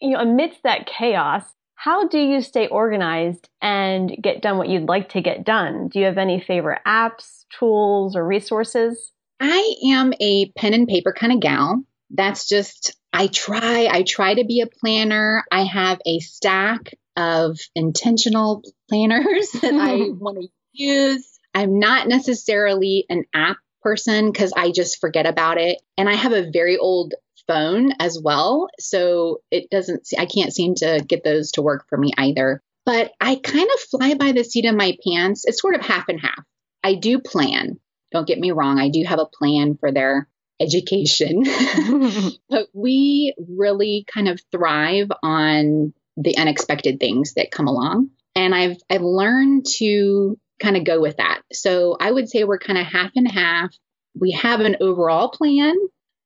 you 0.00 0.10
know, 0.10 0.20
amidst 0.20 0.62
that 0.64 0.86
chaos, 0.86 1.42
how 1.74 2.06
do 2.06 2.18
you 2.18 2.40
stay 2.40 2.68
organized 2.68 3.48
and 3.60 4.16
get 4.20 4.40
done 4.40 4.56
what 4.56 4.68
you'd 4.68 4.88
like 4.88 5.10
to 5.10 5.20
get 5.20 5.44
done? 5.44 5.88
Do 5.88 5.98
you 5.98 6.04
have 6.04 6.18
any 6.18 6.40
favorite 6.40 6.80
apps, 6.86 7.44
tools, 7.58 8.14
or 8.14 8.24
resources? 8.24 9.12
I 9.40 9.74
am 9.90 10.12
a 10.20 10.50
pen 10.52 10.74
and 10.74 10.86
paper 10.86 11.12
kind 11.12 11.32
of 11.32 11.40
gal. 11.40 11.82
That's 12.10 12.48
just, 12.48 12.94
I 13.12 13.26
try, 13.26 13.88
I 13.90 14.04
try 14.04 14.34
to 14.34 14.44
be 14.44 14.60
a 14.60 14.68
planner. 14.68 15.44
I 15.50 15.64
have 15.64 16.00
a 16.06 16.20
stack 16.20 16.94
of 17.16 17.58
intentional 17.74 18.62
planners 18.88 19.50
that 19.60 19.74
I 19.74 20.10
want 20.10 20.38
to 20.40 20.48
use. 20.72 21.28
I'm 21.54 21.78
not 21.78 22.06
necessarily 22.06 23.06
an 23.08 23.24
app 23.34 23.56
person 23.82 24.30
because 24.30 24.52
I 24.56 24.70
just 24.70 25.00
forget 25.00 25.26
about 25.26 25.58
it. 25.58 25.80
And 25.98 26.08
I 26.08 26.14
have 26.14 26.32
a 26.32 26.50
very 26.50 26.76
old 26.76 27.14
phone 27.46 27.92
as 27.98 28.18
well. 28.22 28.68
So 28.78 29.42
it 29.50 29.70
doesn't, 29.70 30.08
I 30.18 30.26
can't 30.26 30.52
seem 30.52 30.74
to 30.76 31.04
get 31.06 31.24
those 31.24 31.52
to 31.52 31.62
work 31.62 31.86
for 31.88 31.98
me 31.98 32.12
either. 32.16 32.62
But 32.84 33.12
I 33.20 33.36
kind 33.36 33.68
of 33.74 33.80
fly 33.80 34.14
by 34.14 34.32
the 34.32 34.44
seat 34.44 34.66
of 34.66 34.74
my 34.74 34.96
pants. 35.06 35.44
It's 35.44 35.60
sort 35.60 35.74
of 35.74 35.82
half 35.82 36.08
and 36.08 36.20
half. 36.20 36.44
I 36.82 36.94
do 36.94 37.20
plan. 37.20 37.78
Don't 38.10 38.26
get 38.26 38.38
me 38.38 38.50
wrong. 38.50 38.78
I 38.78 38.88
do 38.88 39.04
have 39.04 39.20
a 39.20 39.26
plan 39.26 39.76
for 39.78 39.92
their 39.92 40.28
education. 40.60 41.44
but 42.48 42.68
we 42.72 43.34
really 43.38 44.04
kind 44.12 44.28
of 44.28 44.40
thrive 44.50 45.10
on 45.22 45.92
the 46.16 46.36
unexpected 46.36 47.00
things 47.00 47.34
that 47.34 47.50
come 47.50 47.68
along. 47.68 48.10
And 48.34 48.54
I've 48.54 48.78
I've 48.90 49.02
learned 49.02 49.66
to 49.78 50.38
kind 50.62 50.76
of 50.76 50.84
go 50.84 51.00
with 51.00 51.16
that. 51.16 51.42
So 51.52 51.96
I 52.00 52.10
would 52.10 52.28
say 52.28 52.44
we're 52.44 52.58
kind 52.58 52.78
of 52.78 52.86
half 52.86 53.10
and 53.16 53.30
half. 53.30 53.74
We 54.18 54.30
have 54.32 54.60
an 54.60 54.76
overall 54.80 55.30
plan, 55.30 55.74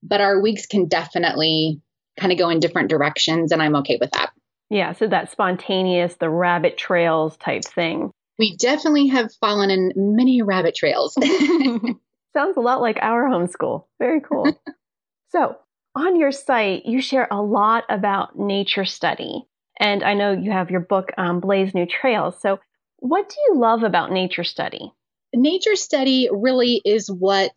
but 0.03 0.21
our 0.21 0.41
weeks 0.41 0.67
can 0.67 0.87
definitely 0.87 1.81
kind 2.19 2.33
of 2.33 2.39
go 2.39 2.49
in 2.49 2.61
different 2.61 2.91
directions, 2.91 3.53
and 3.53 3.63
I'm 3.63 3.77
okay 3.77 3.99
with 4.01 4.11
that. 4.13 4.31
Yeah, 4.71 4.93
so 4.93 5.07
that 5.07 5.31
spontaneous, 5.31 6.15
the 6.17 6.31
rabbit 6.31 6.77
trails 6.77 7.37
type 7.37 7.65
thing. 7.65 8.11
We 8.39 8.57
definitely 8.57 9.09
have 9.09 9.33
fallen 9.41 9.71
in 9.71 9.93
many 9.97 10.43
rabbit 10.43 10.75
trails. 10.75 11.15
Sounds 12.37 12.57
a 12.57 12.61
lot 12.61 12.81
like 12.81 12.99
our 13.01 13.25
homeschool. 13.25 13.85
Very 13.99 14.21
cool. 14.21 14.61
so, 15.31 15.57
on 15.95 16.17
your 16.17 16.33
site, 16.33 16.85
you 16.85 17.01
share 17.01 17.29
a 17.31 17.41
lot 17.41 17.85
about 17.89 18.39
nature 18.39 18.85
study. 18.85 19.47
And 19.79 20.03
I 20.03 20.15
know 20.15 20.33
you 20.33 20.51
have 20.51 20.71
your 20.71 20.81
book, 20.81 21.13
um, 21.17 21.41
Blaze 21.41 21.75
New 21.75 21.87
Trails. 21.87 22.39
So, 22.41 22.59
what 22.99 23.29
do 23.29 23.37
you 23.49 23.61
love 23.61 23.83
about 23.83 24.13
nature 24.13 24.45
study? 24.45 24.93
Nature 25.35 25.77
study 25.77 26.29
really 26.33 26.81
is 26.85 27.11
what 27.11 27.53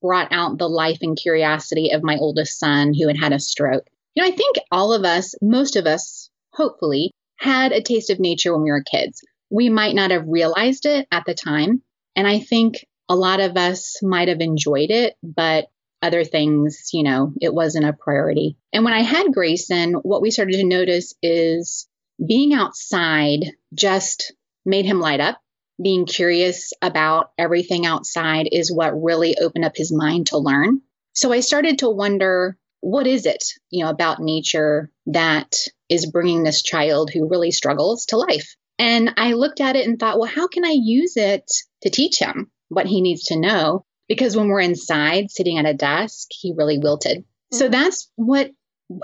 brought 0.00 0.32
out 0.32 0.58
the 0.58 0.68
life 0.68 0.98
and 1.02 1.16
curiosity 1.16 1.90
of 1.90 2.02
my 2.02 2.16
oldest 2.16 2.58
son 2.58 2.92
who 2.92 3.06
had 3.06 3.16
had 3.16 3.32
a 3.32 3.38
stroke. 3.38 3.86
You 4.14 4.22
know, 4.22 4.28
I 4.28 4.32
think 4.32 4.56
all 4.70 4.92
of 4.92 5.04
us, 5.04 5.34
most 5.40 5.76
of 5.76 5.86
us, 5.86 6.30
hopefully, 6.52 7.12
had 7.36 7.72
a 7.72 7.80
taste 7.80 8.10
of 8.10 8.20
nature 8.20 8.52
when 8.52 8.62
we 8.62 8.70
were 8.70 8.82
kids. 8.82 9.24
We 9.50 9.68
might 9.68 9.94
not 9.94 10.10
have 10.10 10.26
realized 10.26 10.86
it 10.86 11.06
at 11.12 11.24
the 11.26 11.34
time. 11.34 11.82
And 12.16 12.26
I 12.26 12.40
think 12.40 12.84
a 13.08 13.16
lot 13.16 13.40
of 13.40 13.56
us 13.56 14.00
might 14.02 14.28
have 14.28 14.40
enjoyed 14.40 14.90
it, 14.90 15.16
but 15.22 15.68
other 16.02 16.24
things, 16.24 16.90
you 16.92 17.04
know, 17.04 17.32
it 17.40 17.54
wasn't 17.54 17.86
a 17.86 17.92
priority. 17.92 18.56
And 18.72 18.84
when 18.84 18.94
I 18.94 19.02
had 19.02 19.32
Grayson, 19.32 19.94
what 19.94 20.20
we 20.20 20.30
started 20.30 20.56
to 20.56 20.64
notice 20.64 21.14
is 21.22 21.88
being 22.24 22.52
outside 22.52 23.40
just 23.74 24.32
made 24.64 24.84
him 24.84 25.00
light 25.00 25.20
up. 25.20 25.38
Being 25.82 26.06
curious 26.06 26.72
about 26.82 27.30
everything 27.38 27.86
outside 27.86 28.48
is 28.52 28.72
what 28.72 29.00
really 29.00 29.36
opened 29.38 29.64
up 29.64 29.76
his 29.76 29.92
mind 29.92 30.28
to 30.28 30.38
learn. 30.38 30.82
So 31.14 31.32
I 31.32 31.40
started 31.40 31.78
to 31.80 31.88
wonder 31.88 32.56
what 32.80 33.06
is 33.06 33.26
it, 33.26 33.44
you 33.70 33.84
know, 33.84 33.90
about 33.90 34.20
nature 34.20 34.90
that 35.06 35.56
is 35.88 36.10
bringing 36.10 36.42
this 36.42 36.62
child 36.62 37.10
who 37.12 37.28
really 37.28 37.50
struggles 37.50 38.06
to 38.06 38.16
life? 38.16 38.56
And 38.78 39.14
I 39.16 39.34
looked 39.34 39.60
at 39.60 39.76
it 39.76 39.86
and 39.86 39.98
thought, 39.98 40.18
well, 40.18 40.28
how 40.28 40.48
can 40.48 40.64
I 40.64 40.74
use 40.74 41.16
it 41.16 41.44
to 41.82 41.90
teach 41.90 42.18
him 42.18 42.50
what 42.68 42.86
he 42.86 43.00
needs 43.00 43.24
to 43.24 43.38
know? 43.38 43.84
Because 44.08 44.36
when 44.36 44.48
we're 44.48 44.60
inside 44.60 45.30
sitting 45.30 45.58
at 45.58 45.66
a 45.66 45.74
desk, 45.74 46.28
he 46.30 46.54
really 46.56 46.78
wilted. 46.78 47.18
Mm-hmm. 47.18 47.56
So 47.56 47.68
that's 47.68 48.10
what 48.16 48.50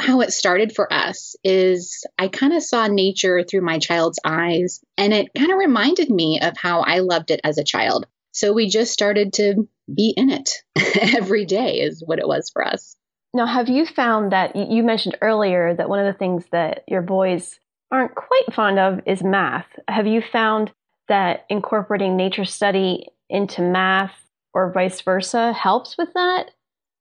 how 0.01 0.21
it 0.21 0.33
started 0.33 0.75
for 0.75 0.93
us 0.93 1.35
is 1.45 2.05
I 2.19 2.29
kind 2.29 2.53
of 2.53 2.63
saw 2.63 2.87
nature 2.87 3.43
through 3.43 3.63
my 3.63 3.79
child's 3.79 4.19
eyes, 4.25 4.81
and 4.97 5.13
it 5.13 5.29
kind 5.37 5.51
of 5.51 5.59
reminded 5.59 6.11
me 6.11 6.41
of 6.41 6.57
how 6.57 6.81
I 6.81 6.99
loved 6.99 7.31
it 7.31 7.41
as 7.45 7.59
a 7.59 7.65
child. 7.65 8.07
So 8.33 8.53
we 8.53 8.69
just 8.69 8.93
started 8.93 9.33
to 9.35 9.69
be 9.93 10.13
in 10.17 10.31
it 10.31 10.51
every 11.17 11.45
day, 11.45 11.81
is 11.81 12.03
what 12.05 12.19
it 12.19 12.29
was 12.29 12.51
for 12.51 12.65
us. 12.65 12.97
Now, 13.35 13.47
have 13.47 13.69
you 13.69 13.85
found 13.87 14.33
that 14.33 14.57
you 14.57 14.83
mentioned 14.83 15.19
earlier 15.21 15.75
that 15.75 15.89
one 15.89 15.99
of 15.99 16.07
the 16.07 16.19
things 16.19 16.45
that 16.51 16.85
your 16.87 17.03
boys 17.03 17.59
aren't 17.91 18.15
quite 18.15 18.55
fond 18.55 18.79
of 18.79 19.01
is 19.07 19.23
math. 19.23 19.67
Have 19.89 20.07
you 20.07 20.21
found 20.21 20.73
that 21.09 21.47
incorporating 21.49 22.17
nature 22.17 22.45
study 22.45 23.07
into 23.31 23.63
math 23.63 24.15
or 24.53 24.73
vice 24.73 25.01
versa 25.01 25.53
helps 25.53 25.97
with 25.97 26.13
that? 26.15 26.51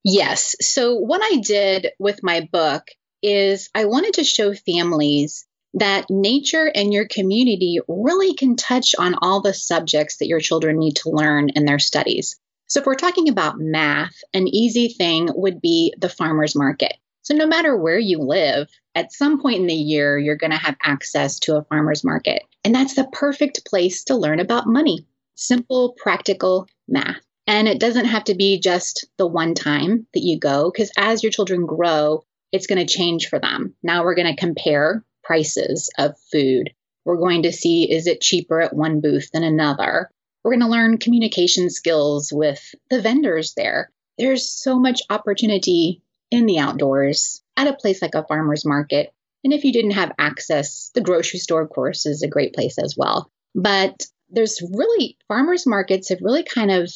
Yes. 0.09 0.55
So, 0.61 0.95
what 0.95 1.19
I 1.21 1.41
did 1.41 1.87
with 1.99 2.23
my 2.23 2.47
book 2.49 2.83
is 3.21 3.69
I 3.75 3.83
wanted 3.83 4.13
to 4.13 4.23
show 4.23 4.53
families 4.53 5.45
that 5.73 6.05
nature 6.09 6.71
and 6.73 6.93
your 6.93 7.09
community 7.09 7.79
really 7.89 8.33
can 8.33 8.55
touch 8.55 8.95
on 8.97 9.15
all 9.21 9.41
the 9.41 9.53
subjects 9.53 10.17
that 10.17 10.29
your 10.29 10.39
children 10.39 10.79
need 10.79 10.95
to 10.97 11.09
learn 11.09 11.49
in 11.49 11.65
their 11.65 11.77
studies. 11.77 12.39
So, 12.67 12.79
if 12.79 12.85
we're 12.85 12.95
talking 12.95 13.27
about 13.27 13.59
math, 13.59 14.15
an 14.33 14.47
easy 14.47 14.87
thing 14.87 15.29
would 15.35 15.59
be 15.59 15.93
the 15.99 16.07
farmer's 16.07 16.55
market. 16.55 16.93
So, 17.23 17.35
no 17.35 17.45
matter 17.45 17.75
where 17.75 17.99
you 17.99 18.19
live, 18.19 18.69
at 18.95 19.11
some 19.11 19.41
point 19.41 19.59
in 19.59 19.67
the 19.67 19.73
year, 19.73 20.17
you're 20.17 20.37
going 20.37 20.51
to 20.51 20.57
have 20.57 20.77
access 20.81 21.37
to 21.39 21.57
a 21.57 21.65
farmer's 21.65 22.05
market. 22.05 22.43
And 22.63 22.73
that's 22.73 22.95
the 22.95 23.09
perfect 23.11 23.65
place 23.65 24.05
to 24.05 24.15
learn 24.15 24.39
about 24.39 24.67
money. 24.67 25.05
Simple, 25.35 25.95
practical 26.01 26.65
math. 26.87 27.26
And 27.47 27.67
it 27.67 27.79
doesn't 27.79 28.05
have 28.05 28.25
to 28.25 28.35
be 28.35 28.59
just 28.59 29.07
the 29.17 29.25
one 29.25 29.53
time 29.53 30.05
that 30.13 30.23
you 30.23 30.37
go, 30.37 30.69
because 30.69 30.91
as 30.97 31.23
your 31.23 31.31
children 31.31 31.65
grow, 31.65 32.23
it's 32.51 32.67
going 32.67 32.85
to 32.85 32.93
change 32.93 33.27
for 33.27 33.39
them. 33.39 33.73
Now 33.81 34.03
we're 34.03 34.15
going 34.15 34.33
to 34.33 34.39
compare 34.39 35.05
prices 35.23 35.89
of 35.97 36.15
food. 36.31 36.71
We're 37.05 37.17
going 37.17 37.43
to 37.43 37.53
see 37.53 37.89
is 37.89 38.05
it 38.05 38.21
cheaper 38.21 38.61
at 38.61 38.75
one 38.75 38.99
booth 38.99 39.31
than 39.31 39.43
another? 39.43 40.09
We're 40.43 40.51
going 40.51 40.61
to 40.61 40.67
learn 40.67 40.97
communication 40.97 41.69
skills 41.69 42.31
with 42.33 42.75
the 42.89 43.01
vendors 43.01 43.53
there. 43.55 43.91
There's 44.17 44.49
so 44.49 44.79
much 44.79 45.01
opportunity 45.09 46.01
in 46.31 46.45
the 46.45 46.59
outdoors 46.59 47.41
at 47.55 47.67
a 47.67 47.73
place 47.73 48.01
like 48.01 48.15
a 48.15 48.25
farmer's 48.25 48.65
market. 48.65 49.13
And 49.43 49.53
if 49.53 49.63
you 49.63 49.71
didn't 49.71 49.91
have 49.91 50.11
access, 50.19 50.91
the 50.93 51.01
grocery 51.01 51.39
store, 51.39 51.61
of 51.61 51.69
course, 51.69 52.05
is 52.05 52.23
a 52.23 52.27
great 52.27 52.53
place 52.53 52.77
as 52.77 52.95
well. 52.97 53.31
But 53.55 54.05
there's 54.29 54.61
really, 54.61 55.17
farmers 55.27 55.65
markets 55.65 56.09
have 56.09 56.19
really 56.21 56.43
kind 56.43 56.71
of 56.71 56.91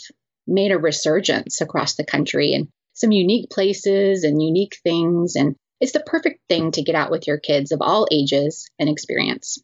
made 0.51 0.71
a 0.71 0.77
resurgence 0.77 1.61
across 1.61 1.95
the 1.95 2.05
country 2.05 2.53
and 2.53 2.67
some 2.93 3.11
unique 3.11 3.49
places 3.49 4.23
and 4.23 4.41
unique 4.41 4.77
things. 4.83 5.35
And 5.35 5.55
it's 5.79 5.93
the 5.93 6.01
perfect 6.01 6.41
thing 6.49 6.71
to 6.71 6.83
get 6.83 6.95
out 6.95 7.11
with 7.11 7.27
your 7.27 7.39
kids 7.39 7.71
of 7.71 7.81
all 7.81 8.07
ages 8.11 8.69
and 8.77 8.89
experience. 8.89 9.57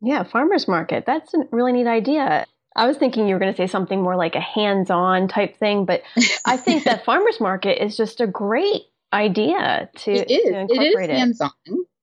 Yeah, 0.00 0.24
farmers 0.24 0.66
market. 0.66 1.04
That's 1.06 1.32
a 1.32 1.38
really 1.52 1.72
neat 1.72 1.86
idea. 1.86 2.46
I 2.74 2.86
was 2.86 2.96
thinking 2.96 3.28
you 3.28 3.34
were 3.34 3.38
going 3.38 3.52
to 3.52 3.56
say 3.56 3.66
something 3.66 4.02
more 4.02 4.16
like 4.16 4.34
a 4.34 4.40
hands 4.40 4.90
on 4.90 5.28
type 5.28 5.58
thing, 5.58 5.84
but 5.84 6.02
I 6.44 6.56
think 6.56 6.84
that 6.84 7.04
farmers 7.04 7.40
market 7.40 7.82
is 7.82 7.96
just 7.96 8.20
a 8.20 8.26
great 8.26 8.82
idea 9.12 9.90
to, 9.94 10.12
it 10.12 10.30
is. 10.30 10.42
to 10.42 10.58
incorporate 10.60 11.10
it 11.10 11.12
is 11.12 11.18
hands 11.18 11.40
on. 11.40 11.50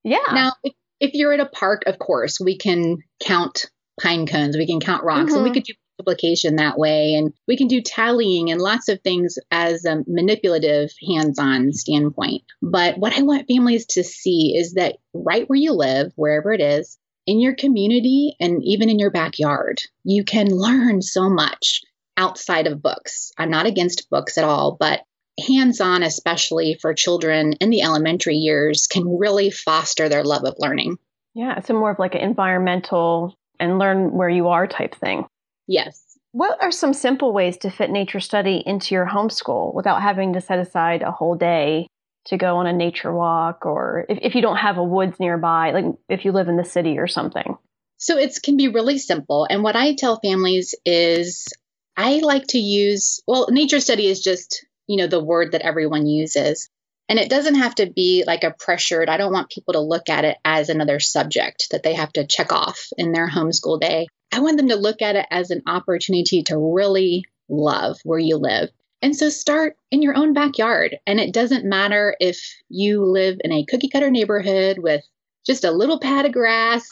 Yeah. 0.03 0.17
Now, 0.31 0.53
if, 0.63 0.73
if, 0.99 1.13
you're 1.13 1.33
at 1.33 1.39
a 1.39 1.47
park, 1.47 1.83
of 1.87 1.99
course, 1.99 2.39
we 2.39 2.57
can 2.57 2.99
count 3.21 3.65
pine 4.01 4.27
cones, 4.27 4.55
we 4.55 4.67
can 4.67 4.79
count 4.79 5.03
rocks, 5.03 5.25
mm-hmm. 5.25 5.35
and 5.35 5.43
we 5.43 5.49
mm-hmm. 5.49 5.55
could 5.55 5.63
do 5.63 5.73
multiplication 5.99 6.55
that 6.55 6.77
way, 6.77 7.13
and 7.15 7.33
we 7.47 7.57
can 7.57 7.67
do 7.67 7.81
tallying 7.81 8.51
and 8.51 8.61
lots 8.61 8.89
of 8.89 9.01
things 9.01 9.37
as 9.51 9.85
a 9.85 10.03
manipulative 10.07 10.91
hands 11.07 11.37
on 11.39 11.73
standpoint. 11.73 12.43
But 12.61 12.97
what 12.97 13.13
I 13.17 13.21
want 13.21 13.47
families 13.47 13.85
to 13.87 14.03
see 14.03 14.55
is 14.57 14.73
that 14.73 14.97
right 15.13 15.47
where 15.49 15.59
you 15.59 15.73
live, 15.73 16.11
wherever 16.15 16.53
it 16.53 16.61
is, 16.61 16.97
in 17.27 17.39
your 17.39 17.53
community 17.53 18.35
and 18.39 18.63
even 18.63 18.89
in 18.89 18.97
your 18.97 19.11
backyard, 19.11 19.81
you 20.03 20.23
can 20.23 20.47
learn 20.47 21.01
so 21.01 21.29
much 21.29 21.81
outside 22.17 22.67
of 22.67 22.81
books. 22.81 23.31
I'm 23.37 23.51
not 23.51 23.65
against 23.65 24.09
books 24.09 24.37
at 24.37 24.43
all, 24.43 24.77
but 24.79 25.01
hands 25.47 25.79
on, 25.79 26.03
especially 26.03 26.77
for 26.81 26.93
children 26.93 27.53
in 27.61 27.69
the 27.69 27.81
elementary 27.81 28.35
years, 28.35 28.87
can 28.87 29.17
really 29.17 29.51
foster 29.51 30.09
their 30.09 30.23
love 30.23 30.43
of 30.43 30.55
learning. 30.57 30.97
Yeah, 31.33 31.57
it's 31.57 31.69
a 31.69 31.73
more 31.73 31.91
of 31.91 31.99
like 31.99 32.15
an 32.15 32.21
environmental 32.21 33.37
and 33.59 33.77
learn 33.77 34.11
where 34.11 34.29
you 34.29 34.47
are 34.47 34.67
type 34.67 34.95
thing. 34.95 35.25
Yes. 35.69 36.03
What 36.31 36.61
are 36.61 36.71
some 36.71 36.93
simple 36.93 37.31
ways 37.31 37.57
to 37.59 37.69
fit 37.69 37.89
nature 37.89 38.19
study 38.19 38.61
into 38.65 38.93
your 38.93 39.05
homeschool 39.05 39.73
without 39.73 40.01
having 40.01 40.33
to 40.33 40.41
set 40.41 40.59
aside 40.59 41.01
a 41.01 41.11
whole 41.11 41.35
day 41.35 41.87
to 42.25 42.37
go 42.37 42.57
on 42.57 42.67
a 42.67 42.73
nature 42.73 43.13
walk 43.13 43.65
or 43.65 44.05
if, 44.09 44.19
if 44.21 44.35
you 44.35 44.41
don't 44.41 44.57
have 44.57 44.77
a 44.77 44.83
woods 44.83 45.19
nearby, 45.19 45.71
like 45.71 45.85
if 46.09 46.25
you 46.25 46.31
live 46.31 46.49
in 46.49 46.57
the 46.57 46.65
city 46.65 46.97
or 46.97 47.07
something? 47.07 47.57
So 47.97 48.17
it 48.17 48.37
can 48.43 48.57
be 48.57 48.67
really 48.67 48.97
simple. 48.97 49.47
And 49.49 49.63
what 49.63 49.75
I 49.75 49.95
tell 49.95 50.19
families 50.19 50.75
is 50.85 51.47
I 51.95 52.19
like 52.19 52.47
to 52.47 52.59
use, 52.59 53.21
well, 53.27 53.47
nature 53.49 53.79
study 53.79 54.07
is 54.07 54.21
just 54.21 54.65
you 54.89 54.97
know, 54.97 55.07
the 55.07 55.23
word 55.23 55.51
that 55.51 55.61
everyone 55.61 56.07
uses. 56.07 56.67
And 57.07 57.19
it 57.19 57.29
doesn't 57.29 57.55
have 57.55 57.75
to 57.75 57.85
be 57.85 58.23
like 58.25 58.43
a 58.43 58.55
pressured, 58.57 59.07
I 59.07 59.17
don't 59.17 59.31
want 59.31 59.51
people 59.51 59.73
to 59.73 59.79
look 59.79 60.09
at 60.09 60.25
it 60.25 60.37
as 60.43 60.69
another 60.69 60.99
subject 60.99 61.67
that 61.71 61.83
they 61.83 61.93
have 61.93 62.11
to 62.13 62.25
check 62.25 62.51
off 62.51 62.87
in 62.97 63.11
their 63.11 63.29
homeschool 63.29 63.79
day. 63.79 64.07
I 64.31 64.39
want 64.39 64.57
them 64.57 64.69
to 64.69 64.75
look 64.75 65.01
at 65.01 65.15
it 65.15 65.25
as 65.31 65.51
an 65.51 65.63
opportunity 65.67 66.43
to 66.43 66.57
really 66.57 67.25
love 67.49 67.97
where 68.03 68.19
you 68.19 68.37
live. 68.37 68.69
And 69.01 69.15
so 69.15 69.29
start 69.29 69.77
in 69.91 70.01
your 70.01 70.15
own 70.15 70.33
backyard. 70.33 70.97
And 71.07 71.19
it 71.19 71.33
doesn't 71.33 71.65
matter 71.65 72.15
if 72.19 72.39
you 72.69 73.03
live 73.05 73.37
in 73.43 73.51
a 73.51 73.65
cookie 73.65 73.89
cutter 73.89 74.11
neighborhood 74.11 74.77
with 74.79 75.03
just 75.45 75.63
a 75.63 75.71
little 75.71 75.99
pad 75.99 76.25
of 76.25 76.33
grass, 76.33 76.89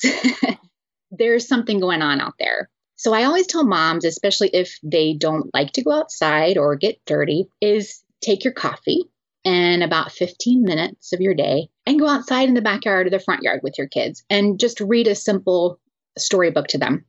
there's 1.11 1.47
something 1.47 1.79
going 1.79 2.01
on 2.01 2.21
out 2.21 2.35
there. 2.39 2.69
So 2.95 3.13
I 3.13 3.25
always 3.25 3.45
tell 3.45 3.65
moms, 3.65 4.05
especially 4.05 4.49
if 4.53 4.79
they 4.81 5.13
don't 5.13 5.53
like 5.53 5.73
to 5.73 5.83
go 5.83 5.91
outside 5.91 6.57
or 6.57 6.75
get 6.75 6.99
dirty, 7.05 7.45
is 7.61 8.03
take 8.21 8.43
your 8.43 8.53
coffee 8.53 9.03
and 9.45 9.83
about 9.83 10.11
15 10.11 10.63
minutes 10.63 11.13
of 11.13 11.21
your 11.21 11.35
day 11.35 11.69
and 11.85 11.99
go 11.99 12.07
outside 12.07 12.47
in 12.49 12.55
the 12.55 12.61
backyard 12.61 13.05
or 13.05 13.09
the 13.11 13.19
front 13.19 13.43
yard 13.43 13.59
with 13.63 13.77
your 13.77 13.87
kids 13.87 14.23
and 14.29 14.59
just 14.59 14.81
read 14.81 15.07
a 15.07 15.13
simple 15.13 15.79
storybook 16.17 16.67
to 16.69 16.79
them. 16.79 17.05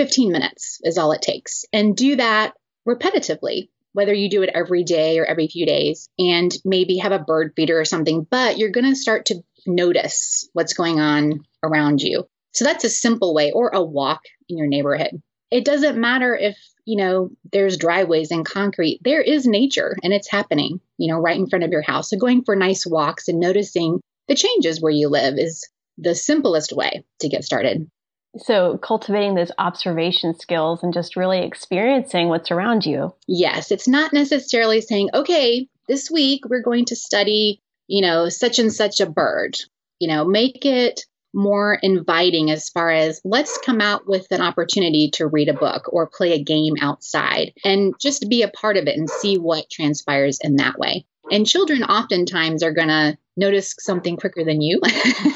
15 0.00 0.32
minutes 0.32 0.80
is 0.82 0.96
all 0.96 1.12
it 1.12 1.20
takes. 1.20 1.66
And 1.72 1.94
do 1.94 2.16
that 2.16 2.54
repetitively, 2.88 3.68
whether 3.92 4.14
you 4.14 4.30
do 4.30 4.42
it 4.42 4.50
every 4.54 4.82
day 4.82 5.18
or 5.18 5.26
every 5.26 5.46
few 5.46 5.66
days, 5.66 6.08
and 6.18 6.50
maybe 6.64 6.96
have 6.96 7.12
a 7.12 7.18
bird 7.18 7.52
feeder 7.54 7.78
or 7.78 7.84
something, 7.84 8.26
but 8.30 8.56
you're 8.56 8.70
going 8.70 8.88
to 8.88 8.96
start 8.96 9.26
to 9.26 9.42
notice 9.66 10.48
what's 10.54 10.72
going 10.72 11.00
on 11.00 11.40
around 11.62 12.00
you. 12.00 12.26
So 12.52 12.64
that's 12.64 12.84
a 12.84 12.88
simple 12.88 13.34
way, 13.34 13.52
or 13.52 13.68
a 13.74 13.82
walk 13.82 14.22
in 14.48 14.56
your 14.56 14.68
neighborhood 14.68 15.20
it 15.50 15.64
doesn't 15.64 16.00
matter 16.00 16.34
if 16.36 16.56
you 16.84 16.96
know 16.96 17.30
there's 17.52 17.76
driveways 17.76 18.30
and 18.30 18.46
concrete 18.46 19.00
there 19.02 19.20
is 19.20 19.46
nature 19.46 19.96
and 20.02 20.12
it's 20.12 20.30
happening 20.30 20.80
you 20.96 21.12
know 21.12 21.18
right 21.18 21.36
in 21.36 21.48
front 21.48 21.64
of 21.64 21.70
your 21.70 21.82
house 21.82 22.10
so 22.10 22.16
going 22.16 22.42
for 22.44 22.56
nice 22.56 22.86
walks 22.86 23.28
and 23.28 23.40
noticing 23.40 24.00
the 24.28 24.34
changes 24.34 24.80
where 24.80 24.92
you 24.92 25.08
live 25.08 25.34
is 25.38 25.68
the 25.98 26.14
simplest 26.14 26.72
way 26.72 27.04
to 27.18 27.28
get 27.28 27.44
started 27.44 27.90
so 28.38 28.78
cultivating 28.78 29.34
those 29.34 29.52
observation 29.58 30.38
skills 30.38 30.82
and 30.82 30.94
just 30.94 31.16
really 31.16 31.40
experiencing 31.40 32.28
what's 32.28 32.50
around 32.50 32.84
you 32.84 33.14
yes 33.26 33.70
it's 33.70 33.88
not 33.88 34.12
necessarily 34.12 34.80
saying 34.80 35.08
okay 35.14 35.68
this 35.88 36.10
week 36.10 36.42
we're 36.48 36.62
going 36.62 36.84
to 36.84 36.96
study 36.96 37.60
you 37.88 38.02
know 38.02 38.28
such 38.28 38.58
and 38.58 38.72
such 38.72 39.00
a 39.00 39.10
bird 39.10 39.56
you 39.98 40.08
know 40.08 40.24
make 40.24 40.64
it 40.64 41.04
more 41.32 41.74
inviting 41.74 42.50
as 42.50 42.68
far 42.68 42.90
as 42.90 43.20
let's 43.24 43.58
come 43.58 43.80
out 43.80 44.06
with 44.06 44.26
an 44.30 44.40
opportunity 44.40 45.10
to 45.10 45.26
read 45.26 45.48
a 45.48 45.54
book 45.54 45.92
or 45.92 46.06
play 46.06 46.32
a 46.32 46.42
game 46.42 46.74
outside 46.80 47.52
and 47.64 47.94
just 48.00 48.28
be 48.28 48.42
a 48.42 48.48
part 48.48 48.76
of 48.76 48.86
it 48.86 48.98
and 48.98 49.08
see 49.08 49.38
what 49.38 49.70
transpires 49.70 50.38
in 50.42 50.56
that 50.56 50.78
way. 50.78 51.04
And 51.30 51.46
children 51.46 51.84
oftentimes 51.84 52.62
are 52.62 52.72
going 52.72 52.88
to 52.88 53.16
notice 53.36 53.76
something 53.78 54.16
quicker 54.16 54.44
than 54.44 54.60
you. 54.60 54.80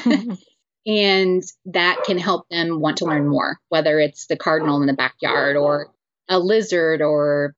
and 0.85 1.43
that 1.65 2.03
can 2.05 2.17
help 2.17 2.47
them 2.49 2.79
want 2.79 2.97
to 2.97 3.05
learn 3.05 3.27
more, 3.27 3.59
whether 3.69 3.99
it's 3.99 4.27
the 4.27 4.37
cardinal 4.37 4.81
in 4.81 4.87
the 4.87 4.93
backyard 4.93 5.57
or 5.57 5.91
a 6.29 6.39
lizard 6.39 7.01
or 7.01 7.55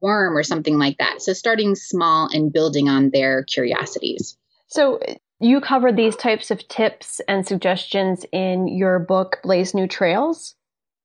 worm 0.00 0.36
or 0.36 0.42
something 0.42 0.78
like 0.78 0.98
that. 0.98 1.22
So 1.22 1.32
starting 1.32 1.74
small 1.74 2.28
and 2.32 2.52
building 2.52 2.88
on 2.88 3.10
their 3.10 3.44
curiosities. 3.44 4.36
So 4.68 5.00
you 5.40 5.60
cover 5.60 5.92
these 5.92 6.16
types 6.16 6.50
of 6.50 6.66
tips 6.68 7.20
and 7.28 7.46
suggestions 7.46 8.24
in 8.32 8.68
your 8.68 8.98
book, 8.98 9.38
Blaze 9.42 9.74
New 9.74 9.86
Trails? 9.86 10.54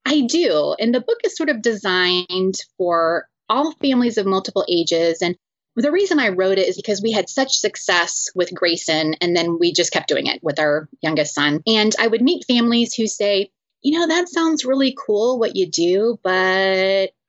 I 0.05 0.21
do. 0.21 0.75
And 0.79 0.93
the 0.93 1.01
book 1.01 1.19
is 1.23 1.35
sort 1.35 1.49
of 1.49 1.61
designed 1.61 2.55
for 2.77 3.27
all 3.49 3.73
families 3.73 4.17
of 4.17 4.25
multiple 4.25 4.65
ages. 4.69 5.21
And 5.21 5.37
the 5.75 5.91
reason 5.91 6.19
I 6.19 6.29
wrote 6.29 6.57
it 6.57 6.67
is 6.67 6.75
because 6.75 7.01
we 7.01 7.11
had 7.11 7.29
such 7.29 7.57
success 7.57 8.29
with 8.35 8.53
Grayson, 8.53 9.15
and 9.21 9.35
then 9.35 9.57
we 9.59 9.71
just 9.71 9.93
kept 9.93 10.09
doing 10.09 10.27
it 10.27 10.43
with 10.43 10.59
our 10.59 10.89
youngest 11.01 11.33
son. 11.33 11.61
And 11.65 11.93
I 11.99 12.07
would 12.07 12.21
meet 12.21 12.45
families 12.45 12.93
who 12.93 13.07
say, 13.07 13.51
you 13.81 13.97
know, 13.97 14.07
that 14.07 14.29
sounds 14.29 14.65
really 14.65 14.95
cool 14.97 15.39
what 15.39 15.55
you 15.55 15.67
do, 15.67 16.19
but 16.23 16.31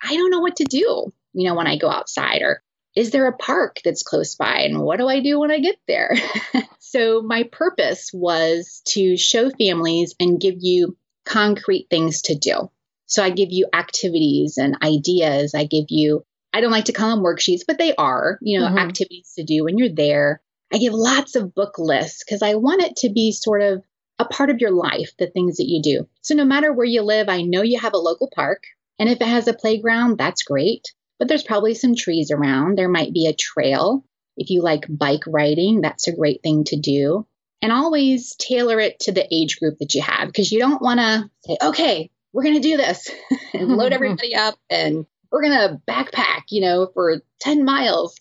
I 0.02 0.16
don't 0.16 0.31
know 0.31 0.40
what 0.40 0.57
to 0.57 0.64
do, 0.64 1.12
you 1.33 1.48
know, 1.48 1.55
when 1.55 1.66
I 1.66 1.76
go 1.76 1.88
outside, 1.88 2.42
or 2.42 2.62
is 2.94 3.11
there 3.11 3.26
a 3.26 3.37
park 3.37 3.81
that's 3.85 4.02
close 4.02 4.35
by 4.35 4.61
and 4.61 4.81
what 4.81 4.98
do 4.98 5.09
I 5.09 5.20
do 5.20 5.40
when 5.40 5.50
I 5.50 5.61
get 5.61 5.76
there? 5.88 6.14
so, 6.78 7.22
my 7.22 7.44
purpose 7.44 8.11
was 8.12 8.83
to 8.88 9.16
show 9.16 9.50
families 9.50 10.14
and 10.20 10.40
give 10.40 10.57
you 10.59 10.96
concrete 11.24 11.87
things 11.88 12.22
to 12.22 12.35
do. 12.35 12.70
So, 13.07 13.22
I 13.22 13.31
give 13.31 13.50
you 13.50 13.68
activities 13.72 14.59
and 14.59 14.76
ideas. 14.83 15.55
I 15.55 15.64
give 15.64 15.87
you, 15.88 16.24
I 16.52 16.60
don't 16.60 16.70
like 16.70 16.86
to 16.86 16.92
call 16.92 17.14
them 17.14 17.24
worksheets, 17.24 17.62
but 17.66 17.78
they 17.78 17.94
are, 17.94 18.38
you 18.42 18.60
know, 18.60 18.66
mm-hmm. 18.66 18.78
activities 18.78 19.32
to 19.36 19.44
do 19.44 19.64
when 19.64 19.78
you're 19.78 19.94
there. 19.94 20.42
I 20.72 20.78
give 20.78 20.94
lots 20.94 21.34
of 21.36 21.54
book 21.54 21.78
lists 21.78 22.24
because 22.24 22.42
I 22.42 22.54
want 22.54 22.82
it 22.82 22.96
to 22.96 23.10
be 23.10 23.32
sort 23.32 23.62
of 23.62 23.82
a 24.18 24.24
part 24.24 24.50
of 24.50 24.60
your 24.60 24.70
life, 24.70 25.12
the 25.18 25.26
things 25.26 25.56
that 25.56 25.68
you 25.68 25.82
do. 25.82 26.08
So 26.20 26.34
no 26.34 26.44
matter 26.44 26.72
where 26.72 26.86
you 26.86 27.02
live, 27.02 27.28
I 27.28 27.42
know 27.42 27.62
you 27.62 27.78
have 27.80 27.94
a 27.94 27.98
local 27.98 28.30
park. 28.34 28.64
And 28.98 29.08
if 29.08 29.20
it 29.20 29.26
has 29.26 29.48
a 29.48 29.54
playground, 29.54 30.18
that's 30.18 30.44
great. 30.44 30.92
But 31.18 31.28
there's 31.28 31.42
probably 31.42 31.74
some 31.74 31.94
trees 31.94 32.30
around. 32.30 32.76
There 32.76 32.88
might 32.88 33.12
be 33.12 33.26
a 33.26 33.34
trail. 33.34 34.04
If 34.36 34.50
you 34.50 34.62
like 34.62 34.84
bike 34.88 35.24
riding, 35.26 35.80
that's 35.80 36.08
a 36.08 36.16
great 36.16 36.42
thing 36.42 36.64
to 36.64 36.76
do. 36.76 37.26
And 37.60 37.72
always 37.72 38.34
tailor 38.36 38.80
it 38.80 39.00
to 39.00 39.12
the 39.12 39.26
age 39.32 39.58
group 39.58 39.78
that 39.78 39.94
you 39.94 40.02
have 40.02 40.26
because 40.26 40.50
you 40.50 40.58
don't 40.58 40.82
want 40.82 41.00
to 41.00 41.30
say, 41.46 41.56
okay, 41.62 42.10
we're 42.32 42.42
going 42.42 42.60
to 42.60 42.68
do 42.68 42.76
this 42.76 43.10
and 43.54 43.68
load 43.68 43.92
everybody 43.92 44.34
up 44.34 44.58
and 44.68 45.06
we're 45.32 45.42
going 45.42 45.58
to 45.58 45.80
backpack, 45.90 46.42
you 46.50 46.60
know, 46.60 46.90
for 46.92 47.22
10 47.40 47.64
miles. 47.64 48.14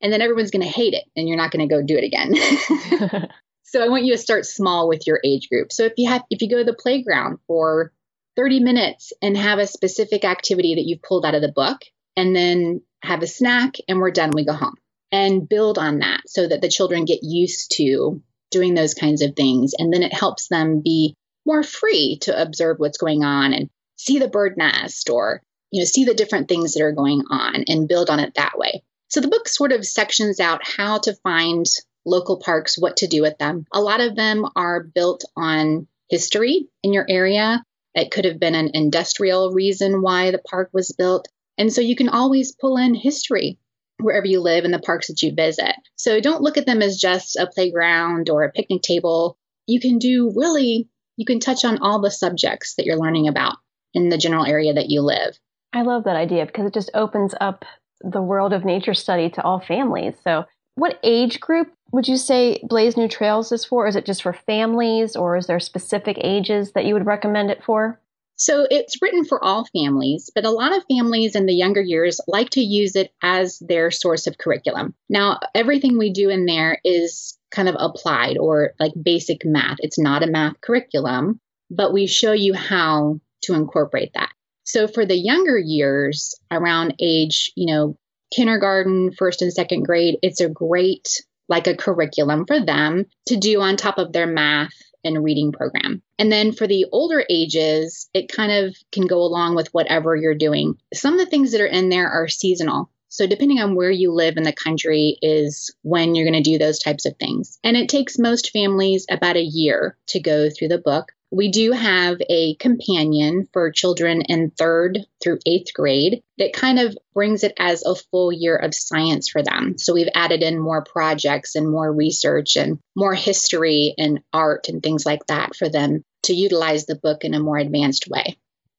And 0.00 0.12
then 0.12 0.20
everyone's 0.20 0.52
going 0.52 0.62
to 0.62 0.68
hate 0.68 0.94
it 0.94 1.04
and 1.16 1.26
you're 1.26 1.38
not 1.38 1.50
going 1.50 1.66
to 1.66 1.74
go 1.74 1.82
do 1.82 1.98
it 1.98 2.04
again. 2.04 2.34
so 3.64 3.82
I 3.82 3.88
want 3.88 4.04
you 4.04 4.12
to 4.12 4.18
start 4.18 4.46
small 4.46 4.88
with 4.88 5.06
your 5.06 5.18
age 5.24 5.48
group. 5.48 5.72
So 5.72 5.84
if 5.84 5.94
you 5.96 6.08
have, 6.08 6.22
if 6.30 6.42
you 6.42 6.48
go 6.48 6.58
to 6.58 6.64
the 6.64 6.74
playground 6.74 7.38
for 7.48 7.92
30 8.36 8.60
minutes 8.60 9.12
and 9.20 9.36
have 9.36 9.58
a 9.58 9.66
specific 9.66 10.24
activity 10.24 10.76
that 10.76 10.84
you've 10.84 11.02
pulled 11.02 11.24
out 11.24 11.34
of 11.34 11.42
the 11.42 11.50
book 11.50 11.80
and 12.16 12.36
then 12.36 12.82
have 13.02 13.22
a 13.22 13.26
snack 13.26 13.74
and 13.88 13.98
we're 13.98 14.12
done, 14.12 14.30
we 14.32 14.44
go 14.44 14.52
home 14.52 14.76
and 15.10 15.48
build 15.48 15.78
on 15.78 16.00
that 16.00 16.20
so 16.26 16.46
that 16.46 16.60
the 16.60 16.68
children 16.68 17.04
get 17.04 17.20
used 17.22 17.72
to 17.76 18.22
doing 18.50 18.74
those 18.74 18.94
kinds 18.94 19.22
of 19.22 19.34
things. 19.34 19.72
And 19.76 19.92
then 19.92 20.02
it 20.02 20.12
helps 20.12 20.48
them 20.48 20.82
be 20.84 21.16
more 21.44 21.62
free 21.62 22.18
to 22.22 22.40
observe 22.40 22.76
what's 22.78 22.98
going 22.98 23.24
on 23.24 23.52
and 23.52 23.70
see 23.96 24.18
the 24.18 24.28
bird 24.28 24.56
nest 24.56 25.10
or 25.10 25.42
you 25.70 25.80
know 25.80 25.84
see 25.84 26.04
the 26.04 26.14
different 26.14 26.48
things 26.48 26.74
that 26.74 26.82
are 26.82 26.92
going 26.92 27.22
on 27.30 27.64
and 27.68 27.88
build 27.88 28.10
on 28.10 28.20
it 28.20 28.34
that 28.34 28.58
way. 28.58 28.82
So 29.08 29.20
the 29.20 29.28
book 29.28 29.48
sort 29.48 29.72
of 29.72 29.86
sections 29.86 30.40
out 30.40 30.60
how 30.62 30.98
to 30.98 31.14
find 31.22 31.66
local 32.04 32.38
parks 32.38 32.78
what 32.78 32.98
to 32.98 33.06
do 33.06 33.22
with 33.22 33.38
them. 33.38 33.66
A 33.72 33.80
lot 33.80 34.00
of 34.00 34.16
them 34.16 34.46
are 34.56 34.82
built 34.82 35.24
on 35.36 35.86
history 36.08 36.68
in 36.82 36.92
your 36.92 37.06
area. 37.08 37.62
It 37.94 38.10
could 38.10 38.24
have 38.24 38.40
been 38.40 38.54
an 38.54 38.70
industrial 38.74 39.52
reason 39.52 40.02
why 40.02 40.30
the 40.30 40.38
park 40.38 40.70
was 40.72 40.94
built. 40.96 41.28
And 41.56 41.72
so 41.72 41.80
you 41.80 41.96
can 41.96 42.08
always 42.08 42.54
pull 42.54 42.76
in 42.76 42.94
history 42.94 43.58
wherever 43.98 44.26
you 44.26 44.40
live 44.40 44.64
in 44.64 44.70
the 44.70 44.78
parks 44.78 45.08
that 45.08 45.22
you 45.22 45.34
visit. 45.34 45.74
So 45.96 46.20
don't 46.20 46.42
look 46.42 46.56
at 46.56 46.66
them 46.66 46.82
as 46.82 46.96
just 46.96 47.36
a 47.36 47.48
playground 47.52 48.30
or 48.30 48.44
a 48.44 48.52
picnic 48.52 48.82
table. 48.82 49.36
You 49.66 49.80
can 49.80 49.98
do 49.98 50.32
really 50.34 50.88
you 51.16 51.24
can 51.24 51.40
touch 51.40 51.64
on 51.64 51.78
all 51.78 52.00
the 52.00 52.12
subjects 52.12 52.76
that 52.76 52.86
you're 52.86 52.96
learning 52.96 53.26
about 53.26 53.56
in 53.92 54.08
the 54.08 54.18
general 54.18 54.46
area 54.46 54.74
that 54.74 54.88
you 54.88 55.02
live. 55.02 55.36
I 55.72 55.82
love 55.82 56.04
that 56.04 56.16
idea 56.16 56.46
because 56.46 56.66
it 56.66 56.74
just 56.74 56.90
opens 56.94 57.34
up 57.40 57.64
the 58.00 58.22
world 58.22 58.52
of 58.52 58.64
nature 58.64 58.94
study 58.94 59.28
to 59.30 59.42
all 59.42 59.60
families. 59.60 60.14
So, 60.24 60.44
what 60.76 60.98
age 61.02 61.40
group 61.40 61.68
would 61.92 62.06
you 62.06 62.16
say 62.16 62.60
Blaze 62.62 62.96
New 62.96 63.08
Trails 63.08 63.50
is 63.50 63.64
for? 63.64 63.86
Is 63.86 63.96
it 63.96 64.06
just 64.06 64.22
for 64.22 64.32
families 64.32 65.16
or 65.16 65.36
is 65.36 65.46
there 65.46 65.58
specific 65.58 66.16
ages 66.22 66.72
that 66.72 66.84
you 66.84 66.94
would 66.94 67.06
recommend 67.06 67.50
it 67.50 67.64
for? 67.64 68.00
So 68.36 68.68
it's 68.70 69.02
written 69.02 69.24
for 69.24 69.42
all 69.42 69.66
families, 69.72 70.30
but 70.32 70.44
a 70.44 70.50
lot 70.50 70.76
of 70.76 70.84
families 70.88 71.34
in 71.34 71.46
the 71.46 71.54
younger 71.54 71.80
years 71.80 72.20
like 72.28 72.50
to 72.50 72.60
use 72.60 72.94
it 72.94 73.12
as 73.20 73.58
their 73.58 73.90
source 73.90 74.28
of 74.28 74.38
curriculum. 74.38 74.94
Now, 75.08 75.40
everything 75.56 75.98
we 75.98 76.12
do 76.12 76.28
in 76.30 76.46
there 76.46 76.78
is 76.84 77.36
kind 77.50 77.68
of 77.68 77.74
applied 77.76 78.38
or 78.38 78.74
like 78.78 78.92
basic 79.02 79.44
math. 79.44 79.78
It's 79.80 79.98
not 79.98 80.22
a 80.22 80.28
math 80.28 80.60
curriculum, 80.60 81.40
but 81.68 81.92
we 81.92 82.06
show 82.06 82.30
you 82.30 82.54
how 82.54 83.18
to 83.42 83.54
incorporate 83.54 84.12
that. 84.14 84.30
So 84.68 84.86
for 84.86 85.06
the 85.06 85.16
younger 85.16 85.58
years, 85.58 86.38
around 86.50 86.96
age, 87.00 87.52
you 87.56 87.74
know, 87.74 87.96
kindergarten, 88.36 89.12
first 89.12 89.40
and 89.40 89.50
second 89.50 89.84
grade, 89.84 90.18
it's 90.22 90.42
a 90.42 90.48
great 90.50 91.22
like 91.48 91.66
a 91.66 91.74
curriculum 91.74 92.44
for 92.46 92.62
them 92.62 93.06
to 93.28 93.38
do 93.38 93.62
on 93.62 93.78
top 93.78 93.96
of 93.96 94.12
their 94.12 94.26
math 94.26 94.74
and 95.02 95.24
reading 95.24 95.52
program. 95.52 96.02
And 96.18 96.30
then 96.30 96.52
for 96.52 96.66
the 96.66 96.84
older 96.92 97.24
ages, 97.30 98.10
it 98.12 98.30
kind 98.30 98.52
of 98.52 98.76
can 98.92 99.06
go 99.06 99.22
along 99.22 99.56
with 99.56 99.72
whatever 99.72 100.14
you're 100.14 100.34
doing. 100.34 100.74
Some 100.92 101.14
of 101.14 101.20
the 101.20 101.30
things 101.30 101.52
that 101.52 101.62
are 101.62 101.66
in 101.66 101.88
there 101.88 102.10
are 102.10 102.28
seasonal. 102.28 102.90
So, 103.08 103.26
depending 103.26 103.60
on 103.60 103.74
where 103.74 103.90
you 103.90 104.12
live 104.12 104.36
in 104.36 104.42
the 104.42 104.52
country, 104.52 105.16
is 105.22 105.74
when 105.80 106.14
you're 106.14 106.30
going 106.30 106.42
to 106.42 106.50
do 106.50 106.58
those 106.58 106.78
types 106.78 107.06
of 107.06 107.16
things. 107.16 107.58
And 107.64 107.74
it 107.74 107.88
takes 107.88 108.18
most 108.18 108.50
families 108.50 109.06
about 109.10 109.36
a 109.36 109.42
year 109.42 109.96
to 110.08 110.20
go 110.20 110.50
through 110.50 110.68
the 110.68 110.76
book. 110.76 111.12
We 111.30 111.50
do 111.50 111.72
have 111.72 112.18
a 112.28 112.54
companion 112.54 113.48
for 113.52 113.70
children 113.70 114.22
in 114.22 114.50
third 114.50 115.00
through 115.22 115.40
eighth 115.44 115.74
grade 115.74 116.22
that 116.38 116.54
kind 116.54 116.78
of 116.78 116.96
brings 117.12 117.44
it 117.44 117.52
as 117.58 117.84
a 117.84 117.94
full 117.94 118.32
year 118.32 118.56
of 118.56 118.74
science 118.74 119.28
for 119.28 119.42
them. 119.42 119.76
So 119.76 119.92
we've 119.92 120.08
added 120.14 120.42
in 120.42 120.58
more 120.58 120.82
projects 120.82 121.54
and 121.54 121.70
more 121.70 121.92
research 121.92 122.56
and 122.56 122.78
more 122.96 123.14
history 123.14 123.94
and 123.98 124.20
art 124.32 124.68
and 124.68 124.82
things 124.82 125.04
like 125.04 125.26
that 125.26 125.54
for 125.54 125.68
them 125.68 126.02
to 126.24 126.32
utilize 126.32 126.86
the 126.86 126.96
book 126.96 127.24
in 127.24 127.34
a 127.34 127.40
more 127.40 127.58
advanced 127.58 128.08
way. 128.08 128.38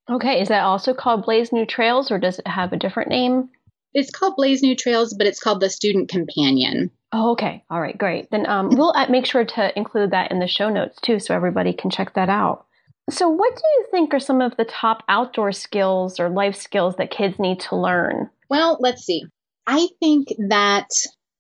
Okay, 0.09 0.41
is 0.41 0.47
that 0.47 0.63
also 0.63 0.95
called 0.95 1.25
Blaze 1.25 1.53
New 1.53 1.67
Trails 1.67 2.09
or 2.09 2.17
does 2.17 2.39
it 2.39 2.47
have 2.47 2.73
a 2.73 2.77
different 2.77 3.09
name? 3.09 3.49
It's 3.93 4.11
called 4.11 4.35
Blaze 4.35 4.61
New 4.61 4.75
Trails, 4.75 5.13
but 5.13 5.27
it's 5.27 5.39
called 5.39 5.61
the 5.61 5.69
Student 5.69 6.09
Companion. 6.09 6.91
Oh, 7.11 7.31
okay. 7.31 7.63
All 7.69 7.81
right, 7.81 7.97
great. 7.97 8.29
Then 8.31 8.47
um, 8.47 8.69
we'll 8.75 8.93
uh, 8.95 9.07
make 9.09 9.25
sure 9.25 9.45
to 9.45 9.77
include 9.77 10.11
that 10.11 10.31
in 10.31 10.39
the 10.39 10.47
show 10.47 10.69
notes 10.69 10.99
too, 11.01 11.19
so 11.19 11.35
everybody 11.35 11.73
can 11.73 11.89
check 11.89 12.13
that 12.13 12.29
out. 12.29 12.65
So, 13.09 13.27
what 13.29 13.55
do 13.55 13.61
you 13.77 13.85
think 13.89 14.13
are 14.13 14.19
some 14.19 14.41
of 14.41 14.55
the 14.55 14.65
top 14.65 15.03
outdoor 15.09 15.51
skills 15.51 16.19
or 16.19 16.29
life 16.29 16.55
skills 16.55 16.95
that 16.97 17.09
kids 17.09 17.39
need 17.39 17.59
to 17.61 17.75
learn? 17.75 18.29
Well, 18.49 18.77
let's 18.79 19.03
see. 19.03 19.25
I 19.65 19.87
think 19.99 20.27
that, 20.49 20.87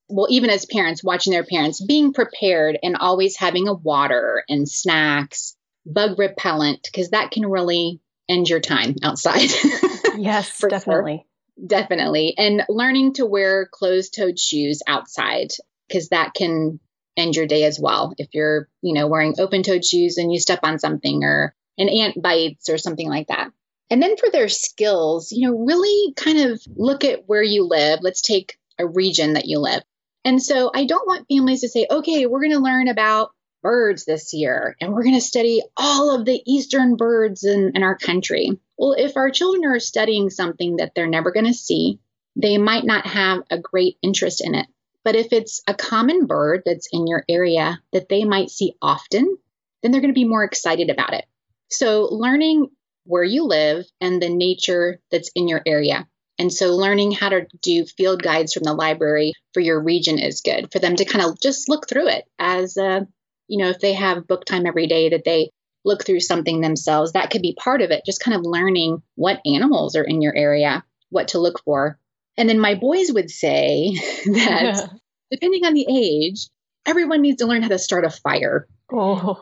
well, 0.07 0.27
even 0.29 0.49
as 0.49 0.65
parents, 0.65 1.03
watching 1.03 1.31
their 1.31 1.45
parents, 1.45 1.83
being 1.83 2.13
prepared 2.13 2.79
and 2.81 2.95
always 2.95 3.37
having 3.37 3.67
a 3.67 3.73
water 3.73 4.43
and 4.49 4.67
snacks, 4.67 5.55
bug 5.85 6.17
repellent, 6.17 6.81
because 6.83 7.11
that 7.11 7.31
can 7.31 7.45
really 7.45 7.99
end 8.27 8.49
your 8.49 8.59
time 8.59 8.95
outside. 9.03 9.49
yes, 10.17 10.59
definitely. 10.67 11.17
Sure. 11.17 11.25
Definitely. 11.65 12.35
And 12.37 12.63
learning 12.69 13.13
to 13.15 13.25
wear 13.25 13.67
closed 13.71 14.15
toed 14.15 14.39
shoes 14.39 14.81
outside, 14.87 15.49
because 15.87 16.09
that 16.09 16.33
can 16.33 16.79
end 17.17 17.35
your 17.35 17.47
day 17.47 17.65
as 17.65 17.79
well. 17.79 18.13
If 18.17 18.29
you're, 18.33 18.69
you 18.81 18.93
know, 18.93 19.07
wearing 19.07 19.35
open 19.39 19.63
toed 19.63 19.83
shoes 19.83 20.17
and 20.17 20.31
you 20.31 20.39
step 20.39 20.59
on 20.63 20.79
something 20.79 21.23
or 21.23 21.53
an 21.77 21.89
ant 21.89 22.21
bites 22.21 22.69
or 22.69 22.77
something 22.77 23.09
like 23.09 23.27
that. 23.27 23.51
And 23.89 24.01
then 24.01 24.17
for 24.17 24.29
their 24.29 24.47
skills, 24.47 25.31
you 25.31 25.49
know, 25.49 25.57
really 25.57 26.13
kind 26.13 26.39
of 26.51 26.61
look 26.75 27.03
at 27.03 27.27
where 27.27 27.43
you 27.43 27.67
live. 27.67 27.99
Let's 28.01 28.21
take 28.21 28.57
a 28.77 28.87
region 28.87 29.33
that 29.33 29.47
you 29.47 29.59
live. 29.59 29.81
And 30.23 30.41
so 30.41 30.71
I 30.73 30.85
don't 30.85 31.07
want 31.07 31.27
families 31.27 31.61
to 31.61 31.69
say, 31.69 31.87
okay, 31.89 32.25
we're 32.25 32.41
going 32.41 32.51
to 32.51 32.59
learn 32.59 32.87
about 32.87 33.31
birds 33.61 34.05
this 34.05 34.33
year 34.33 34.75
and 34.79 34.93
we're 34.93 35.03
going 35.03 35.15
to 35.15 35.21
study 35.21 35.61
all 35.75 36.15
of 36.15 36.25
the 36.25 36.41
eastern 36.45 36.95
birds 36.95 37.43
in, 37.43 37.71
in 37.75 37.83
our 37.83 37.97
country. 37.97 38.51
Well, 38.79 38.93
if 38.93 39.17
our 39.17 39.29
children 39.29 39.65
are 39.65 39.79
studying 39.79 40.29
something 40.29 40.77
that 40.77 40.93
they're 40.95 41.05
never 41.05 41.33
going 41.33 41.47
to 41.47 41.53
see, 41.53 41.99
they 42.37 42.57
might 42.57 42.85
not 42.85 43.05
have 43.05 43.43
a 43.51 43.59
great 43.59 43.97
interest 44.01 44.41
in 44.41 44.55
it. 44.55 44.67
But 45.03 45.17
if 45.17 45.33
it's 45.33 45.61
a 45.67 45.73
common 45.73 46.27
bird 46.27 46.61
that's 46.65 46.87
in 46.93 47.05
your 47.05 47.25
area 47.27 47.81
that 47.91 48.07
they 48.07 48.23
might 48.23 48.49
see 48.49 48.75
often, 48.81 49.37
then 49.83 49.91
they're 49.91 49.99
going 49.99 50.13
to 50.13 50.19
be 50.19 50.27
more 50.27 50.45
excited 50.45 50.89
about 50.89 51.13
it. 51.13 51.25
So, 51.69 52.07
learning 52.09 52.69
where 53.03 53.23
you 53.23 53.43
live 53.43 53.85
and 53.99 54.21
the 54.21 54.29
nature 54.29 55.01
that's 55.11 55.31
in 55.35 55.49
your 55.49 55.61
area. 55.65 56.07
And 56.37 56.51
so, 56.51 56.75
learning 56.75 57.11
how 57.11 57.29
to 57.29 57.47
do 57.61 57.85
field 57.85 58.23
guides 58.23 58.53
from 58.53 58.63
the 58.63 58.73
library 58.73 59.33
for 59.53 59.59
your 59.59 59.81
region 59.81 60.19
is 60.19 60.39
good 60.39 60.71
for 60.71 60.79
them 60.79 60.95
to 60.95 61.05
kind 61.05 61.25
of 61.25 61.39
just 61.41 61.67
look 61.67 61.89
through 61.89 62.07
it 62.07 62.23
as 62.37 62.77
a, 62.77 63.05
you 63.49 63.57
know, 63.57 63.69
if 63.69 63.79
they 63.79 63.93
have 63.93 64.27
book 64.27 64.45
time 64.45 64.65
every 64.65 64.87
day 64.87 65.09
that 65.09 65.25
they 65.25 65.51
look 65.85 66.05
through 66.05 66.19
something 66.19 66.61
themselves. 66.61 67.13
That 67.13 67.29
could 67.31 67.41
be 67.41 67.57
part 67.57 67.81
of 67.81 67.91
it, 67.91 68.05
just 68.05 68.21
kind 68.21 68.35
of 68.35 68.43
learning 68.43 69.01
what 69.15 69.41
animals 69.45 69.95
are 69.95 70.03
in 70.03 70.21
your 70.21 70.35
area, 70.35 70.83
what 71.09 71.29
to 71.29 71.39
look 71.39 71.63
for. 71.63 71.99
And 72.37 72.47
then 72.47 72.59
my 72.59 72.75
boys 72.75 73.11
would 73.11 73.29
say 73.29 73.93
that 74.25 74.89
depending 75.31 75.65
on 75.65 75.73
the 75.73 75.85
age, 75.89 76.49
everyone 76.85 77.21
needs 77.21 77.37
to 77.37 77.47
learn 77.47 77.61
how 77.61 77.69
to 77.69 77.79
start 77.79 78.05
a 78.05 78.09
fire. 78.09 78.67
Oh. 78.91 79.41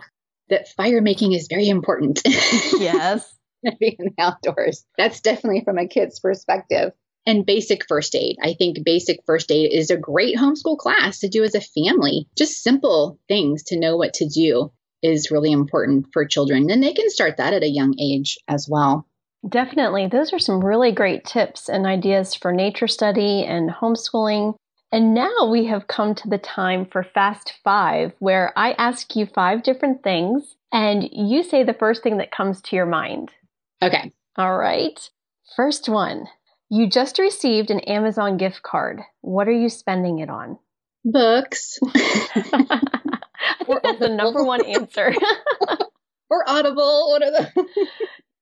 That 0.49 0.69
fire 0.69 1.01
making 1.01 1.33
is 1.33 1.47
very 1.49 1.69
important. 1.69 2.21
Yes. 2.79 3.33
Being 3.79 4.13
outdoors. 4.19 4.85
That's 4.97 5.19
definitely 5.19 5.63
from 5.65 5.77
a 5.77 5.87
kid's 5.87 6.19
perspective. 6.19 6.93
And 7.25 7.45
basic 7.45 7.85
first 7.87 8.15
aid. 8.15 8.37
I 8.41 8.53
think 8.53 8.85
basic 8.85 9.19
first 9.25 9.51
aid 9.51 9.73
is 9.73 9.89
a 9.89 9.97
great 9.97 10.37
homeschool 10.37 10.77
class 10.77 11.19
to 11.19 11.27
do 11.27 11.43
as 11.43 11.55
a 11.55 11.59
family. 11.59 12.29
Just 12.37 12.63
simple 12.63 13.19
things 13.27 13.63
to 13.63 13.79
know 13.79 13.97
what 13.97 14.13
to 14.15 14.29
do 14.29 14.71
is 15.01 15.31
really 15.31 15.51
important 15.51 16.07
for 16.11 16.25
children. 16.25 16.69
And 16.69 16.81
they 16.81 16.93
can 16.93 17.09
start 17.09 17.37
that 17.37 17.53
at 17.53 17.63
a 17.63 17.69
young 17.69 17.95
age 17.99 18.37
as 18.47 18.67
well. 18.69 19.07
Definitely. 19.47 20.07
Those 20.07 20.33
are 20.33 20.39
some 20.39 20.63
really 20.63 20.91
great 20.91 21.23
tips 21.23 21.69
and 21.69 21.85
ideas 21.85 22.33
for 22.33 22.51
nature 22.51 22.87
study 22.87 23.43
and 23.43 23.69
homeschooling. 23.69 24.55
And 24.91 25.13
now 25.13 25.49
we 25.49 25.65
have 25.65 25.87
come 25.87 26.15
to 26.15 26.29
the 26.29 26.37
time 26.37 26.85
for 26.85 27.03
Fast 27.03 27.53
Five, 27.63 28.13
where 28.19 28.53
I 28.57 28.71
ask 28.73 29.15
you 29.15 29.25
five 29.25 29.63
different 29.63 30.01
things 30.03 30.55
and 30.71 31.07
you 31.11 31.43
say 31.43 31.63
the 31.63 31.73
first 31.73 32.03
thing 32.03 32.17
that 32.17 32.31
comes 32.31 32.61
to 32.63 32.75
your 32.75 32.85
mind. 32.85 33.31
Okay. 33.81 34.11
All 34.37 34.57
right. 34.57 34.97
First 35.55 35.87
one 35.87 36.27
You 36.69 36.89
just 36.89 37.19
received 37.19 37.69
an 37.69 37.79
Amazon 37.81 38.37
gift 38.37 38.63
card. 38.63 39.01
What 39.21 39.47
are 39.47 39.51
you 39.51 39.69
spending 39.69 40.19
it 40.19 40.29
on? 40.29 40.57
Books. 41.05 41.79
I 43.59 43.63
think 43.63 43.83
that's 43.83 43.99
the 43.99 44.09
number 44.09 44.43
one 44.43 44.65
answer. 44.65 45.13
or 46.29 46.49
Audible. 46.49 47.11
One 47.11 47.23
of 47.23 47.33
the 47.33 47.67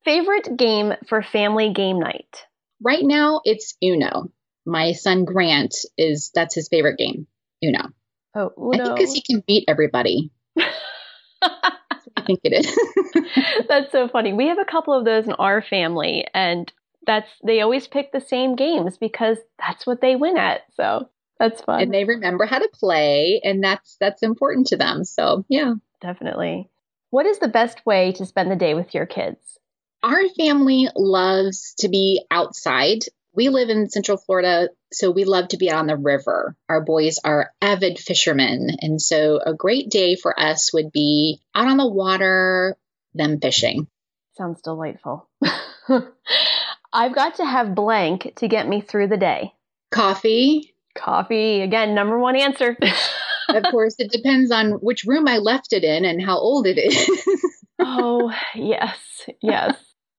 Favorite 0.06 0.56
game 0.56 0.94
for 1.08 1.24
family 1.24 1.74
game 1.74 2.00
night? 2.00 2.46
Right 2.82 3.04
now, 3.04 3.42
it's 3.44 3.76
Uno. 3.84 4.32
My 4.64 4.92
son 4.92 5.26
Grant 5.26 5.76
is 5.98 6.32
that's 6.34 6.54
his 6.54 6.68
favorite 6.68 6.98
game. 6.98 7.26
Uno. 7.64 7.90
Oh, 8.36 8.52
Uno. 8.56 8.72
I 8.72 8.78
think 8.78 8.96
because 8.98 9.14
he 9.14 9.22
can 9.22 9.44
beat 9.48 9.66
everybody. 9.68 10.32
I 12.18 12.22
think 12.26 12.42
it 12.44 12.54
is. 12.54 13.66
that's 13.68 13.92
so 13.92 14.08
funny. 14.08 14.34
We 14.34 14.48
have 14.48 14.60
a 14.60 14.66
couple 14.66 14.94
of 14.94 15.06
those 15.06 15.26
in 15.26 15.34
our 15.34 15.62
family, 15.62 16.28
and 16.34 16.72
that's 17.06 17.30
they 17.44 17.62
always 17.62 17.88
pick 17.88 18.12
the 18.12 18.22
same 18.22 18.56
games 18.56 18.98
because 18.98 19.38
that's 19.58 19.88
what 19.88 20.02
they 20.02 20.16
win 20.16 20.38
at. 20.38 20.62
So 20.76 21.10
that's 21.40 21.62
fun. 21.62 21.82
And 21.82 21.94
they 21.94 22.06
remember 22.06 22.46
how 22.46 22.60
to 22.60 22.70
play, 22.74 23.42
and 23.44 23.64
that's 23.64 23.98
that's 24.00 24.24
important 24.24 24.68
to 24.68 24.78
them. 24.78 25.04
So 25.04 25.46
yeah, 25.50 25.74
definitely. 26.02 26.70
What 27.10 27.26
is 27.26 27.40
the 27.40 27.48
best 27.48 27.86
way 27.86 28.12
to 28.14 28.26
spend 28.26 28.52
the 28.52 28.56
day 28.56 28.74
with 28.74 28.94
your 28.94 29.06
kids? 29.06 29.40
Our 30.04 30.28
family 30.38 30.88
loves 30.96 31.74
to 31.80 31.90
be 31.90 32.24
outside. 32.30 33.06
We 33.34 33.50
live 33.50 33.70
in 33.70 33.90
Central 33.90 34.18
Florida, 34.18 34.70
so 34.94 35.12
we 35.12 35.26
love 35.26 35.50
to 35.50 35.58
be 35.58 35.72
on 35.72 35.88
the 35.88 35.98
river. 35.98 36.56
Our 36.70 36.82
boys 36.82 37.20
are 37.24 37.52
avid 37.62 38.00
fishermen. 38.00 38.70
And 38.82 39.02
so 39.02 39.40
a 39.44 39.54
great 39.54 39.90
day 39.90 40.16
for 40.16 40.40
us 40.40 40.72
would 40.74 40.92
be 40.92 41.42
out 41.54 41.68
on 41.68 41.78
the 41.78 41.90
water, 41.90 42.78
them 43.14 43.40
fishing. 43.42 43.88
Sounds 44.38 44.62
delightful. 44.62 45.28
I've 46.94 47.16
got 47.16 47.36
to 47.36 47.46
have 47.46 47.76
blank 47.76 48.34
to 48.38 48.48
get 48.48 48.68
me 48.68 48.82
through 48.82 49.08
the 49.08 49.18
day. 49.18 49.54
Coffee. 49.92 50.75
Coffee. 50.96 51.62
Again, 51.62 51.94
number 51.94 52.20
one 52.20 52.36
answer. 52.36 52.78
of 53.50 53.64
course, 53.72 53.96
it 54.00 54.12
depends 54.12 54.52
on 54.52 54.74
which 54.74 55.06
room 55.06 55.28
I 55.28 55.38
left 55.38 55.74
it 55.74 55.84
in 55.84 56.06
and 56.06 56.24
how 56.24 56.38
old 56.38 56.68
it 56.68 56.78
is. 56.78 57.10
oh, 57.80 58.32
yes. 58.56 58.98
Yes. 59.42 59.76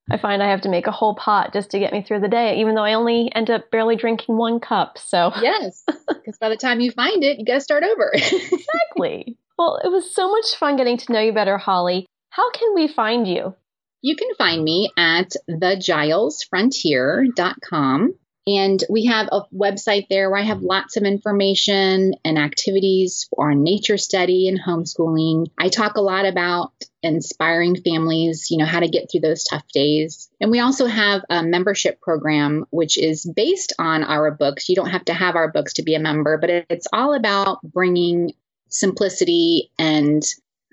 I 0.09 0.19
find 0.19 0.43
I 0.43 0.51
have 0.51 0.61
to 0.63 0.69
make 0.69 0.87
a 0.87 0.93
whole 0.93 1.17
pot 1.17 1.53
just 1.53 1.71
to 1.71 1.81
get 1.81 1.93
me 1.93 2.03
through 2.03 2.21
the 2.21 2.29
day, 2.29 2.61
even 2.61 2.77
though 2.77 2.85
I 2.85 2.95
only 2.95 3.29
end 3.35 3.51
up 3.51 3.73
barely 3.73 3.97
drinking 3.97 4.37
one 4.37 4.61
cup. 4.61 4.99
So, 4.99 5.33
yes, 5.43 5.83
because 6.09 6.39
by 6.39 6.49
the 6.49 6.57
time 6.57 6.79
you 6.81 6.93
find 6.93 7.25
it, 7.25 7.39
you 7.39 7.45
got 7.45 7.55
to 7.55 7.61
start 7.61 7.83
over. 7.83 8.13
exactly. 8.15 9.37
Well, 9.59 9.81
it 9.83 9.89
was 9.89 10.15
so 10.15 10.31
much 10.31 10.55
fun 10.55 10.77
getting 10.77 10.97
to 10.99 11.13
know 11.13 11.21
you 11.21 11.33
better, 11.33 11.59
Holly. 11.59 12.07
How 12.31 12.53
can 12.53 12.73
we 12.75 12.87
find 12.87 13.27
you? 13.27 13.57
You 14.03 14.15
can 14.15 14.33
find 14.37 14.63
me 14.63 14.93
at 14.97 15.33
thegilesfrontier.com. 15.51 18.15
And 18.47 18.83
we 18.89 19.07
have 19.07 19.29
a 19.33 19.43
website 19.53 20.07
there 20.09 20.31
where 20.31 20.39
I 20.39 20.45
have 20.45 20.63
lots 20.63 20.97
of 20.97 21.03
information 21.03 22.15
and 22.25 22.39
activities 22.39 23.29
on 23.37 23.65
nature 23.65 23.99
study 23.99 24.49
and 24.49 24.61
homeschooling. 24.61 25.49
I 25.59 25.69
talk 25.69 25.97
a 25.97 26.01
lot 26.01 26.27
about 26.27 26.73
inspiring 27.03 27.75
families, 27.83 28.49
you 28.51 28.59
know, 28.59 28.65
how 28.65 28.81
to 28.81 28.89
get 28.89 29.11
through 29.11 29.23
those 29.23 29.43
tough 29.43 29.67
days. 29.73 30.31
And 30.41 30.53
we 30.53 30.61
also 30.61 30.87
have 30.87 31.23
a 31.29 31.43
membership 31.43 32.01
program, 32.01 32.67
which 32.71 32.97
is 32.99 33.25
based 33.25 33.73
on 33.81 34.05
our 34.05 34.31
books. 34.31 34.69
You 34.69 34.77
don't 34.77 34.91
have 34.91 35.07
to 35.07 35.15
have 35.15 35.35
our 35.35 35.51
books 35.51 35.75
to 35.75 35.83
be 35.83 35.97
a 35.97 36.01
member, 36.01 36.39
but 36.39 36.51
it's 36.51 36.87
all 36.93 37.15
about 37.15 37.61
bringing 37.63 38.33
simplicity 38.69 39.73
and 39.77 40.23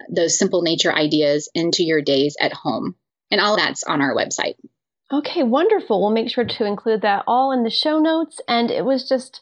those 0.09 0.37
simple 0.37 0.61
nature 0.61 0.93
ideas 0.93 1.49
into 1.55 1.83
your 1.83 2.01
days 2.01 2.35
at 2.39 2.53
home. 2.53 2.95
And 3.31 3.41
all 3.41 3.55
that's 3.55 3.83
on 3.83 4.01
our 4.01 4.15
website. 4.15 4.55
Okay, 5.13 5.43
wonderful. 5.43 6.01
We'll 6.01 6.09
make 6.09 6.31
sure 6.31 6.43
to 6.43 6.65
include 6.65 7.03
that 7.03 7.23
all 7.27 7.51
in 7.51 7.61
the 7.61 7.69
show 7.69 7.99
notes. 7.99 8.41
And 8.47 8.71
it 8.71 8.83
was 8.83 9.07
just 9.07 9.41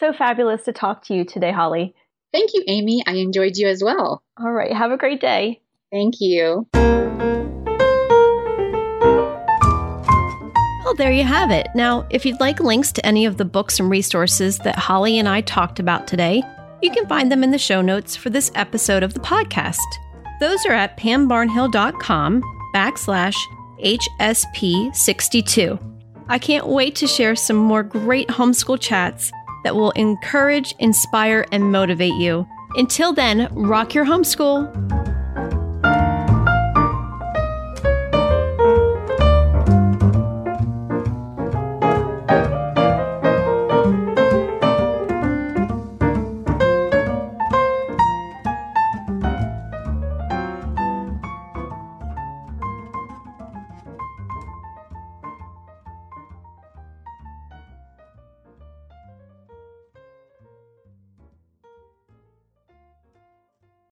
so 0.00 0.12
fabulous 0.12 0.64
to 0.64 0.72
talk 0.72 1.04
to 1.06 1.14
you 1.14 1.24
today, 1.24 1.52
Holly. 1.52 1.94
Thank 2.32 2.54
you, 2.54 2.64
Amy. 2.66 3.04
I 3.06 3.12
enjoyed 3.12 3.56
you 3.56 3.68
as 3.68 3.84
well. 3.84 4.24
All 4.36 4.50
right. 4.50 4.72
Have 4.72 4.90
a 4.90 4.96
great 4.96 5.20
day. 5.20 5.60
Thank 5.92 6.14
you. 6.18 6.66
Well, 10.84 10.94
there 10.96 11.12
you 11.12 11.22
have 11.22 11.52
it. 11.52 11.68
Now, 11.76 12.04
if 12.10 12.26
you'd 12.26 12.40
like 12.40 12.58
links 12.58 12.90
to 12.90 13.06
any 13.06 13.24
of 13.24 13.36
the 13.36 13.44
books 13.44 13.78
and 13.78 13.88
resources 13.88 14.58
that 14.58 14.74
Holly 14.76 15.20
and 15.20 15.28
I 15.28 15.42
talked 15.42 15.78
about 15.78 16.08
today, 16.08 16.42
you 16.82 16.90
can 16.90 17.06
find 17.06 17.30
them 17.30 17.44
in 17.44 17.52
the 17.52 17.58
show 17.58 17.80
notes 17.80 18.16
for 18.16 18.30
this 18.30 18.50
episode 18.56 19.04
of 19.04 19.14
the 19.14 19.20
podcast. 19.20 19.78
Those 20.40 20.66
are 20.66 20.72
at 20.72 20.98
pambarnhill.com 20.98 22.42
backslash 22.74 23.36
HSP62. 23.82 25.78
I 26.28 26.38
can't 26.38 26.66
wait 26.66 26.94
to 26.96 27.06
share 27.06 27.36
some 27.36 27.56
more 27.56 27.82
great 27.82 28.28
homeschool 28.28 28.80
chats 28.80 29.32
that 29.64 29.74
will 29.74 29.90
encourage, 29.92 30.74
inspire, 30.78 31.46
and 31.52 31.70
motivate 31.70 32.14
you. 32.14 32.46
Until 32.76 33.12
then, 33.12 33.48
rock 33.52 33.94
your 33.94 34.06
homeschool. 34.06 35.11